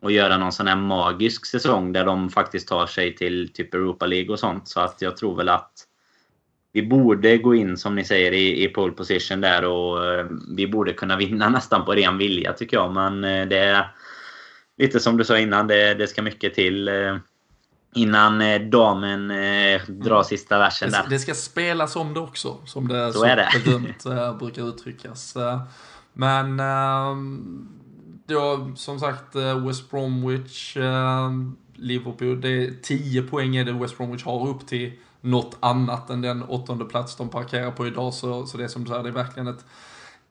[0.01, 4.05] och göra någon sån här magisk säsong där de faktiskt tar sig till typ Europa
[4.05, 4.67] League och sånt.
[4.67, 5.73] Så att jag tror väl att
[6.71, 10.25] vi borde gå in som ni säger i, i pole position där och eh,
[10.57, 12.93] vi borde kunna vinna nästan på ren vilja tycker jag.
[12.93, 13.87] Men eh, det är
[14.77, 17.17] lite som du sa innan, det, det ska mycket till eh,
[17.95, 21.05] innan eh, damen eh, drar sista versen där.
[21.09, 23.49] Det ska spelas om det också, som det så, så är det.
[23.65, 25.37] berömt brukar uttryckas.
[26.13, 27.69] Men ehm,
[28.25, 29.35] då, som sagt,
[29.67, 30.77] West Bromwich,
[31.75, 36.21] Liverpool, det är 10 poäng är det West Bromwich har upp till något annat än
[36.21, 38.13] den åttonde plats de parkerar på idag.
[38.13, 39.65] Så, så det är som du säger, det är verkligen ett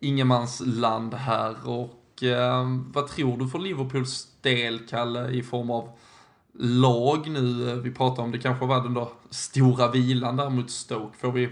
[0.00, 1.68] ingenmansland här.
[1.68, 5.90] Och Eh, vad tror du för Liverpools del, Kalle, i form av
[6.58, 7.70] lag nu?
[7.70, 11.18] Eh, vi pratar om det kanske var den då stora vilan där mot Stoke.
[11.18, 11.48] Får vi,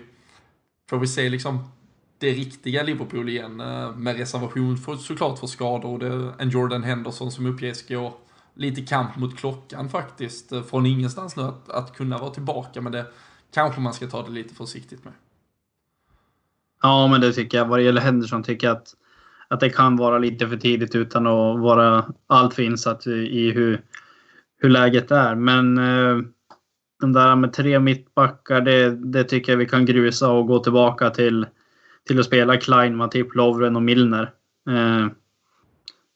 [0.90, 1.68] får vi se liksom
[2.18, 6.82] det riktiga Liverpool igen eh, med reservation för, såklart för skador och det, en Jordan
[6.82, 8.16] Henderson som uppges gå
[8.54, 12.92] lite kamp mot klockan faktiskt eh, från ingenstans nu att, att kunna vara tillbaka men
[12.92, 13.06] det
[13.54, 15.12] kanske man ska ta det lite försiktigt med.
[16.82, 17.66] Ja men det tycker jag.
[17.66, 18.94] Vad det gäller Henderson tycker jag att
[19.48, 23.80] att det kan vara lite för tidigt utan att vara alltför insatt i hur,
[24.58, 25.34] hur läget är.
[25.34, 26.24] Men eh,
[27.00, 31.10] de där med tre mittbackar, det, det tycker jag vi kan grusa och gå tillbaka
[31.10, 31.46] till,
[32.06, 34.30] till att spela Klein, Matip, Lovren och Milner.
[34.70, 35.06] Eh,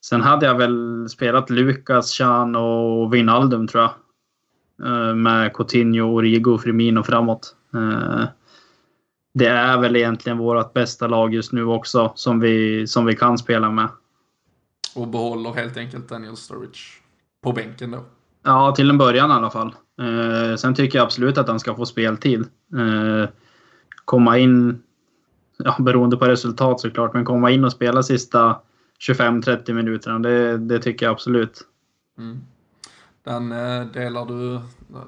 [0.04, 3.92] sen hade jag väl spelat Lukas, Chan och Wijnaldum tror jag.
[4.82, 7.56] Eh, med Coutinho, Origo, Firmino framåt.
[7.74, 8.24] Eh,
[9.38, 13.38] det är väl egentligen vårt bästa lag just nu också som vi, som vi kan
[13.38, 13.88] spela med.
[14.94, 16.78] Och behåller helt enkelt Daniel Sturridge
[17.42, 18.04] på bänken då?
[18.42, 19.74] Ja, till en början i alla fall.
[20.00, 22.40] Eh, sen tycker jag absolut att han ska få speltid.
[22.76, 23.28] Eh,
[24.04, 24.82] komma in,
[25.58, 28.56] ja, beroende på resultat såklart, men komma in och spela sista
[29.08, 31.60] 25-30 minuterna, det, det tycker jag absolut.
[32.18, 32.40] Mm.
[33.28, 34.60] Men eh, delar, du,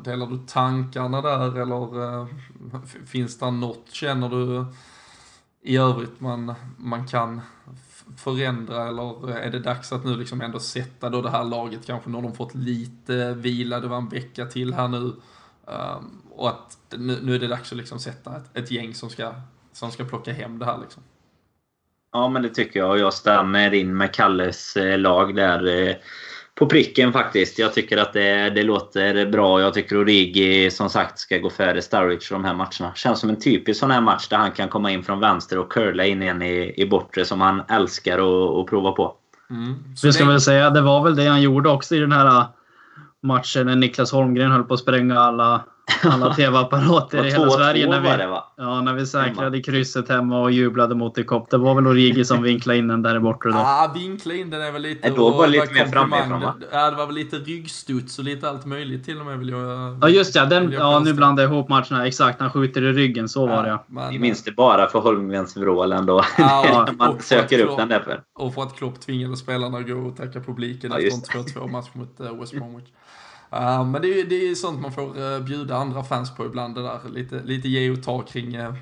[0.05, 2.27] delar du tankarna där eller eh,
[3.07, 4.67] finns det något, känner du
[5.63, 7.41] i övrigt man, man kan
[8.17, 12.11] förändra eller är det dags att nu liksom ändå sätta då det här laget kanske
[12.11, 16.79] när de fått lite vila, det var en vecka till här nu um, och att
[16.91, 19.35] nu, nu, är det dags att liksom sätta ett, ett, gäng som ska,
[19.73, 21.03] som ska plocka hem det här liksom.
[22.13, 25.89] Ja men det tycker jag och jag stämmer in med Kalles eh, lag där.
[25.89, 25.97] Eh,
[26.61, 27.59] på pricken faktiskt.
[27.59, 29.61] Jag tycker att det, det låter bra.
[29.61, 32.95] Jag tycker Origi som sagt ska gå före Sturridge de här matcherna.
[32.95, 35.73] Känns som en typisk sån här match där han kan komma in från vänster och
[35.73, 38.15] curla in en i, i bortre som han älskar
[38.61, 39.15] att prova på.
[39.51, 39.75] Mm.
[40.03, 42.45] Vi ska väl säga, det var väl det han gjorde också i den här
[43.23, 45.65] matchen när Niklas Holmgren höll på att spränga alla
[46.03, 47.89] alla tv-apparater i hela Sverige.
[47.89, 48.43] När vi, det?
[48.57, 49.63] Ja, när vi säkrade hemma.
[49.63, 51.51] krysset hemma och jublade mot Ekop.
[51.51, 53.55] Det var väl Origi som vinklade in den där borta då.
[53.55, 55.09] Ja, vinkla in den är väl lite...
[55.09, 56.55] Äh, då var det lite mer framifrån va?
[56.73, 59.99] Ja, det var väl lite ryggstuds och lite allt möjligt till och med vill jag...
[60.01, 60.45] Ja, just ja.
[60.45, 62.07] Den, ja, nu blandar jag ihop matcherna.
[62.07, 63.29] Exakt, han skjuter i ryggen.
[63.29, 64.09] Så ja, var det ja.
[64.11, 66.25] Vi minns det bara för Holmgrens vrål ändå.
[66.39, 68.23] Ja, man söker upp den därför.
[68.35, 71.71] Och för att Klopp tvingade spelarna att gå och tacka publiken ja, efter en 2-2
[71.71, 72.89] match mot uh, West Bromwich.
[73.55, 76.75] Uh, men det är, det är sånt man får uh, bjuda andra fans på ibland,
[76.75, 76.99] det där.
[77.13, 78.75] Lite, lite ge och ta kring uh,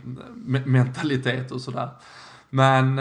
[0.64, 1.88] mentalitet och sådär.
[2.50, 2.94] Men,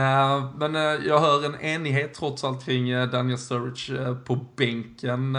[0.57, 0.73] men
[1.05, 5.35] jag hör en enighet trots allt kring Daniel Sturridge på bänken.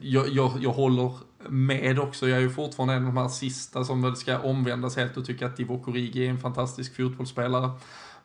[0.00, 1.12] Jag, jag, jag håller
[1.48, 2.28] med också.
[2.28, 5.26] Jag är ju fortfarande en av de här sista som väl ska omvändas helt och
[5.26, 7.70] tycka att Divo Origi är en fantastisk fotbollsspelare.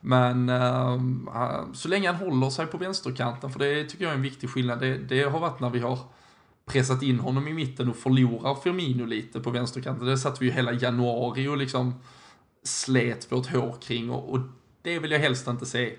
[0.01, 0.51] Men
[1.73, 4.79] så länge han håller sig på vänsterkanten, för det tycker jag är en viktig skillnad.
[4.79, 5.99] Det, det har varit när vi har
[6.65, 10.07] pressat in honom i mitten och förlorar Firmino lite på vänsterkanten.
[10.07, 11.93] Det satt vi ju hela januari och liksom
[12.63, 14.39] slet vårt hår kring och, och
[14.81, 15.95] det vill jag helst inte se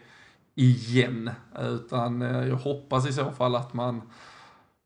[0.55, 1.31] igen.
[1.61, 4.03] Utan eh, jag hoppas i så fall att man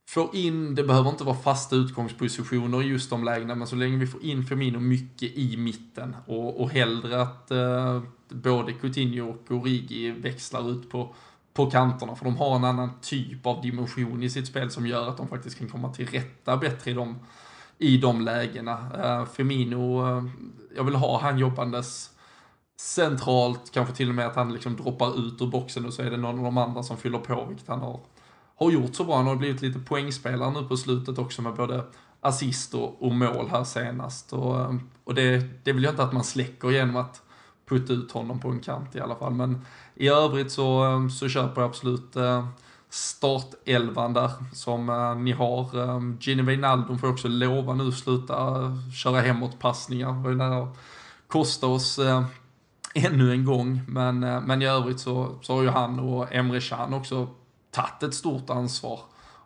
[0.09, 3.97] får in, det behöver inte vara fasta utgångspositioner i just de lägena, men så länge
[3.97, 9.51] vi får in Firmino mycket i mitten och, och hellre att eh, både Coutinho och
[9.51, 11.14] Origi växlar ut på
[11.55, 15.09] på kanterna, för de har en annan typ av dimension i sitt spel som gör
[15.09, 17.18] att de faktiskt kan komma till rätta bättre i de,
[17.78, 18.78] i de lägena.
[18.98, 20.24] Eh, uh, Firmino, uh, eh,
[20.76, 22.11] jag vill ha han jobbandes
[22.80, 26.11] centralt, kanske till och med att han liksom droppar ut ur boxen och så är
[26.11, 28.01] det någon av de andra som fyller på, vilket han har,
[28.57, 29.16] har gjort så bra.
[29.16, 31.84] Han har blivit lite poängspelare nu på slutet också med både
[32.20, 34.32] assist och, och mål här senast.
[34.32, 37.22] Och, uh, och det, det vill jag inte att man släcker genom att
[37.71, 39.33] putta ut honom på en kant i alla fall.
[39.33, 42.47] Men i övrigt så, eh, så köper jag absolut eh,
[42.89, 45.66] startelvan där som eh, ni har.
[46.21, 48.37] Gini Wijnaldum får också lova nu sluta
[49.03, 50.12] köra hemåt passningar.
[50.12, 50.79] Det var ju nära att
[51.27, 51.99] kosta oss
[52.95, 53.81] ännu en gång.
[53.89, 57.29] Men, men i övrigt så, så har ju han och Emre Can också
[57.71, 59.01] tagit ett stort ansvar.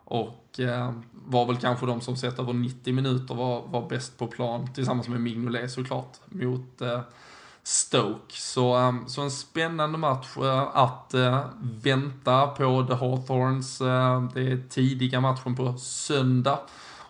[0.05, 4.27] Och eh, var väl kanske de som sett över 90 minuter var, var bäst på
[4.27, 7.01] plan tillsammans med Mignolet såklart mot eh,
[7.67, 8.33] Stoke.
[8.33, 13.81] Så, ehm, så en spännande match eh, att eh, vänta på The Hawthorns.
[13.81, 16.59] Eh, det är tidiga matchen på söndag.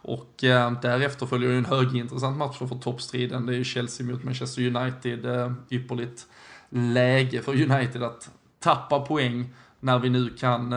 [0.01, 0.33] Och
[0.81, 3.45] därefter följer ju en högintressant match för toppstriden.
[3.45, 5.25] Det är ju Chelsea mot Manchester United.
[5.69, 6.27] ypperligt
[6.69, 8.29] läge för United att
[8.59, 10.75] tappa poäng när vi nu kan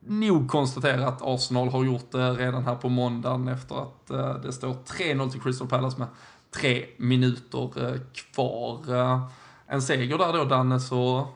[0.00, 4.06] nog konstatera att Arsenal har gjort det redan här på måndagen efter att
[4.42, 6.08] det står 3-0 till Crystal Palace med
[6.54, 8.94] tre minuter eh, kvar.
[8.94, 9.28] Eh,
[9.66, 11.28] en seger där då Danne så,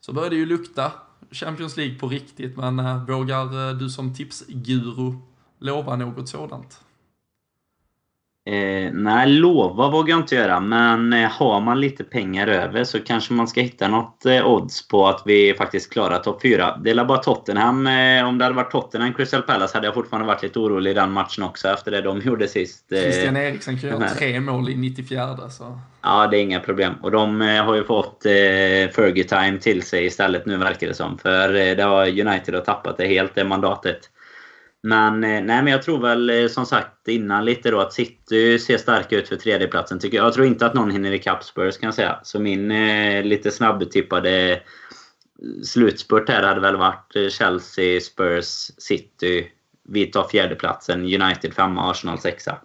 [0.00, 0.92] så börjar det ju lukta
[1.30, 5.14] Champions League på riktigt men eh, vågar du som tipsguru
[5.58, 6.80] lova något sådant?
[8.44, 10.60] Eh, nej, lova vågar jag inte göra.
[10.60, 14.88] Men eh, har man lite pengar över så kanske man ska hitta något eh, odds
[14.88, 16.78] på att vi faktiskt klarar topp 4.
[16.84, 17.86] Det är bara Tottenham.
[17.86, 20.94] Eh, om det hade varit Tottenham Crystal Palace hade jag fortfarande varit lite orolig i
[20.94, 22.92] den matchen också efter det de gjorde sist.
[22.92, 25.78] Eh, Christian Eriksen kan göra tre mål i 94 så...
[26.02, 26.94] Ja, det är inga problem.
[27.02, 28.32] Och de eh, har ju fått eh,
[28.94, 31.18] Fergie time till sig istället nu verkar det som.
[31.18, 33.98] För eh, det har United har tappat det helt, det mandatet.
[34.82, 38.58] Men, eh, nej, men jag tror väl eh, som sagt innan lite då att City
[38.58, 39.98] ser starka ut för tredjeplatsen.
[39.98, 40.26] Tycker jag.
[40.26, 42.20] jag tror inte att någon hinner ikapp Spurs kan jag säga.
[42.22, 44.62] Så min eh, lite snabbtippade
[45.64, 49.46] slutspurt här hade väl varit eh, Chelsea, Spurs, City.
[49.88, 51.00] Vi tar fjärdeplatsen.
[51.00, 52.58] United femma, Arsenal sexa.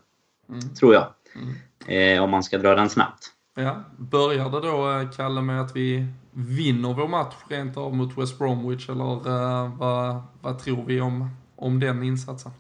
[0.49, 0.75] Mm.
[0.75, 1.07] Tror jag.
[1.35, 2.17] Mm.
[2.17, 3.31] Eh, om man ska dra den snabbt.
[3.55, 3.83] Ja.
[3.97, 8.89] Börjar det då, Kalle, med att vi vinner vår match rent av mot West Bromwich?
[8.89, 12.51] Eller uh, vad, vad tror vi om om den insatsen?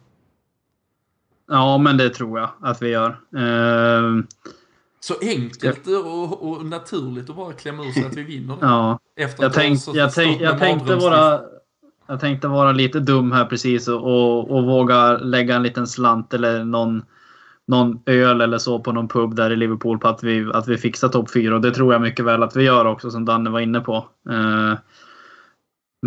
[1.47, 3.09] Ja, men det tror jag att vi gör.
[3.35, 4.23] Uh,
[4.99, 8.99] så enkelt och, och, naturligt att bara klämma ur sig att vi vinner Ja.
[9.15, 11.39] Efter jag, tänk, jag, tänk, jag tänkte vara...
[12.09, 16.33] Jag tänkte vara lite dum här precis och, och, och, våga lägga en liten slant
[16.33, 17.03] eller någon,
[17.65, 20.77] någon öl eller så på någon pub där i Liverpool på att vi, att vi
[20.77, 21.55] fixar topp 4.
[21.55, 24.05] Och det tror jag mycket väl att vi gör också som Danne var inne på.
[24.29, 24.73] Uh,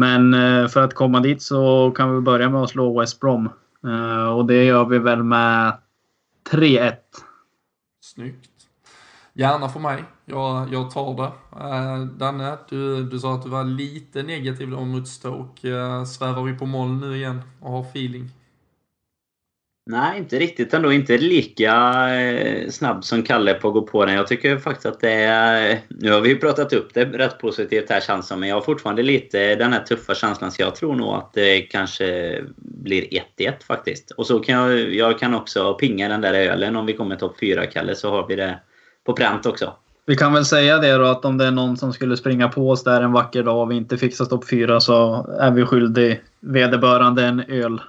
[0.00, 3.48] men eh, för att komma dit så kan vi börja med att slå West Brom.
[3.84, 5.72] Eh, och det gör vi väl med
[6.50, 6.94] 3-1.
[8.00, 8.50] Snyggt.
[9.32, 10.04] Gärna för mig.
[10.24, 11.32] Jag, jag tar det.
[11.64, 16.06] Eh, Danne, du, du sa att du var lite negativ mot Stoke.
[16.06, 18.30] Svävar vi på moln nu igen och har feeling?
[19.90, 20.92] Nej, inte riktigt ändå.
[20.92, 21.74] Inte lika
[22.14, 24.14] eh, snabb som Kalle på att gå på den.
[24.14, 25.80] Jag tycker faktiskt att det är...
[25.88, 28.62] Nu har vi ju pratat upp det rätt positivt här känns som, men jag har
[28.62, 30.52] fortfarande lite den här tuffa känslan.
[30.52, 33.02] Så jag tror nog att det kanske blir
[33.38, 34.10] 1-1 faktiskt.
[34.10, 37.36] Och så kan jag, jag kan också pinga den där ölen om vi kommer topp
[37.40, 38.58] 4, Kalle, så har vi det
[39.04, 39.72] på pränt också.
[40.06, 42.70] Vi kan väl säga det då att om det är någon som skulle springa på
[42.70, 46.20] oss där en vacker dag och vi inte fixar topp 4 så är vi skyldig
[46.40, 47.80] vederbörande en öl.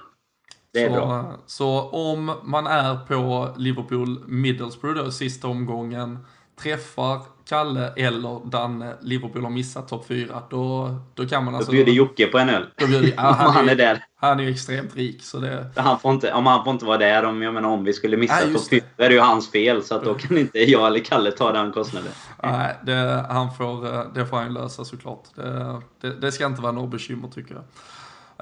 [0.72, 1.36] Det är så, bra.
[1.46, 6.18] Så om man är på Liverpool Middlesbrough då, sista omgången,
[6.62, 11.70] träffar Kalle eller Danne Liverpool har missat topp 4, då, då kan man alltså...
[11.70, 12.66] Då bjuder Jocke på en öl.
[12.76, 14.04] Då bjuder, ja, han, han är, är där.
[14.16, 15.66] Han är ju extremt rik så det...
[15.76, 18.16] Han får inte, om han får inte vara där om, jag menar, om vi skulle
[18.16, 21.00] missa topp 4 är det ju hans fel så att då kan inte jag eller
[21.00, 22.12] Kalle ta den kostnaden.
[22.42, 25.24] Nej, det, han får, det får han lösa såklart.
[25.34, 27.64] Det, det, det ska inte vara något bekymmer tycker jag.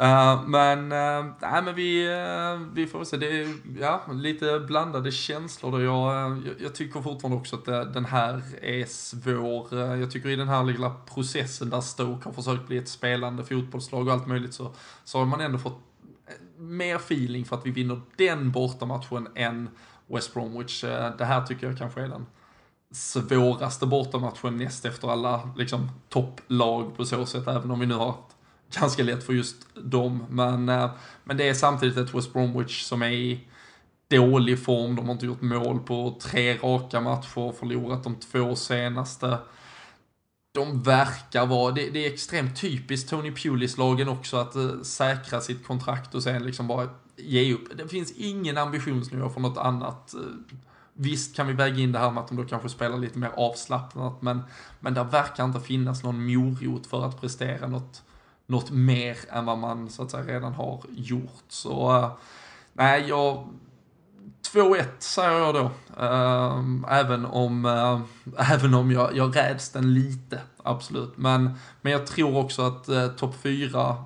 [0.00, 3.16] Uh, men, uh, nej, men vi, uh, vi får se.
[3.16, 5.72] Det är ja, lite blandade känslor.
[5.72, 5.80] Då.
[5.80, 9.78] Jag, jag, jag tycker fortfarande också att det, den här är svår.
[9.78, 14.06] jag tycker i den här lilla processen där Stoke har försökt bli ett spelande fotbollslag
[14.06, 14.74] och allt möjligt så,
[15.04, 15.78] så har man ändå fått
[16.56, 19.68] mer feeling för att vi vinner den bortamatchen än
[20.06, 20.80] West Bromwich.
[21.18, 22.26] det här tycker jag kanske är den
[22.90, 28.14] svåraste bortamatchen näst efter alla liksom, topplag på så sätt, även om vi nu har
[28.74, 30.24] ganska lätt för just dem.
[30.30, 30.90] Men, eh,
[31.24, 33.40] men det är samtidigt ett West Bromwich som är i
[34.10, 34.96] dålig form.
[34.96, 39.38] De har inte gjort mål på tre raka matcher, förlorat de två senaste.
[40.52, 45.66] De verkar vara, det, det är extremt typiskt Tony Pulis-lagen också att uh, säkra sitt
[45.66, 47.76] kontrakt och sen liksom bara ge upp.
[47.76, 50.14] Det finns ingen ambitionsnivå för något annat.
[50.14, 50.20] Eh,
[50.94, 53.30] visst kan vi väga in det här med att de då kanske spelar lite mer
[53.36, 54.42] avslappnat, men,
[54.80, 58.02] men där verkar inte finnas någon morot för att prestera något
[58.50, 61.44] något mer än vad man så att säga redan har gjort.
[61.48, 62.12] Så uh,
[62.72, 63.48] nej, jag
[64.52, 65.70] 2-1 säger jag då.
[66.04, 68.00] Uh, även om, uh,
[68.52, 71.16] även om jag, jag räds den lite, absolut.
[71.16, 74.04] Men, men jag tror också att uh, topp 4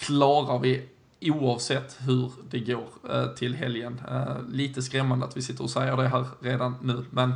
[0.00, 0.88] klarar vi
[1.20, 2.86] oavsett hur det går
[3.34, 4.00] till helgen.
[4.48, 7.34] lite skrämmande att vi sitter och säger det här redan nu, men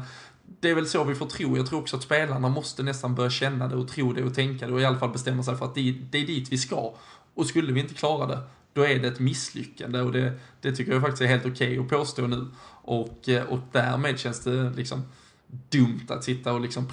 [0.63, 1.57] det är väl så vi får tro.
[1.57, 4.67] Jag tror också att spelarna måste nästan börja känna det och tro det och tänka
[4.67, 6.95] det och i alla fall bestämma sig för att det, är dit vi ska.
[7.35, 8.39] Och skulle vi inte klara det,
[8.73, 11.79] då är det ett misslyckande och det, det tycker jag faktiskt är helt okej okay
[11.79, 12.47] att påstå nu.
[12.83, 15.03] Och, eh, och därmed känns det liksom
[15.47, 16.89] dumt att sitta och liksom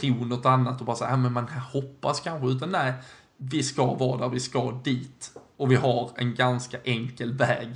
[0.00, 2.92] tro något annat och bara säga, men man hoppas kanske, utan nej,
[3.36, 5.30] vi ska vara där vi ska dit.
[5.56, 7.68] Och vi har en ganska enkel väg.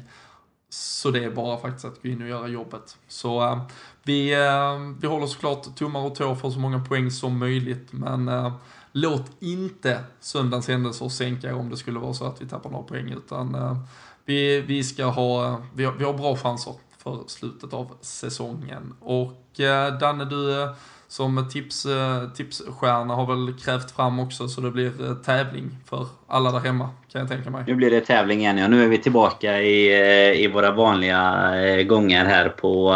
[0.71, 2.97] Så det är bara faktiskt att gå in och göra jobbet.
[3.09, 3.63] Så äh,
[4.03, 8.29] vi, äh, vi håller såklart tummar och tår för så många poäng som möjligt, men
[8.29, 8.53] äh,
[8.93, 13.13] låt inte söndagens händelser sänka om det skulle vara så att vi tappar några poäng,
[13.13, 13.77] utan
[14.25, 18.95] vi, vi ska ha, vi har, vi har bra chanser för slutet av säsongen.
[19.01, 19.61] Och
[20.01, 20.69] Danne, du
[21.09, 26.07] som tips, eh, tipsstjärna har väl krävt fram också så det blir eh, tävling för
[26.27, 27.65] alla där hemma kan jag tänka mig.
[27.67, 28.69] Nu blir det tävling igen ja.
[28.69, 32.95] Nu är vi tillbaka i, eh, i våra vanliga gånger här på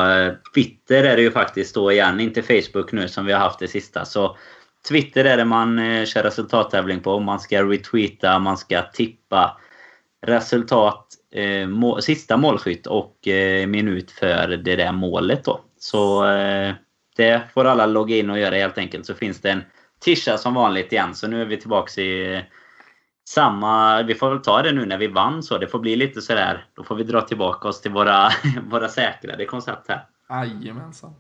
[0.55, 2.21] Twitter är det ju faktiskt då igen.
[2.21, 4.05] Inte Facebook nu som vi har haft det sista.
[4.05, 4.37] Så
[4.89, 7.21] Twitter är det man kör resultattävling på.
[7.21, 9.61] Man ska retweeta, man ska tippa
[10.27, 11.07] resultat,
[11.69, 13.17] må, sista målskytt och
[13.67, 15.61] minut för det där målet då.
[15.79, 16.25] Så
[17.17, 19.07] det får alla logga in och göra helt enkelt.
[19.07, 19.63] Så finns det en
[19.99, 21.15] tisha som vanligt igen.
[21.15, 22.45] Så nu är vi tillbaks i
[23.29, 24.03] samma...
[24.03, 25.59] Vi får väl ta det nu när vi vann så.
[25.59, 26.67] Det får bli lite sådär.
[26.75, 28.29] Då får vi dra tillbaka oss till våra,
[28.71, 30.07] våra säkrade koncept här.
[30.29, 31.15] Jajamensan.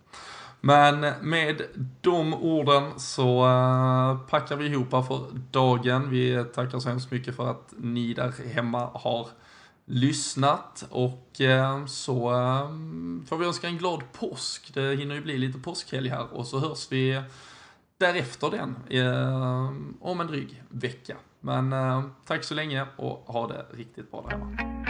[0.64, 1.62] Men med
[2.00, 6.10] de orden så eh, packar vi ihop för dagen.
[6.10, 9.26] Vi tackar så hemskt mycket för att ni där hemma har
[9.84, 12.68] lyssnat och eh, så eh,
[13.26, 14.74] får vi önska en glad påsk.
[14.74, 17.22] Det hinner ju bli lite påskhelg här och så hörs vi
[17.98, 21.16] därefter den eh, om en dryg vecka.
[21.40, 21.74] Men
[22.26, 24.81] tack så länge och ha det riktigt bra där hemma.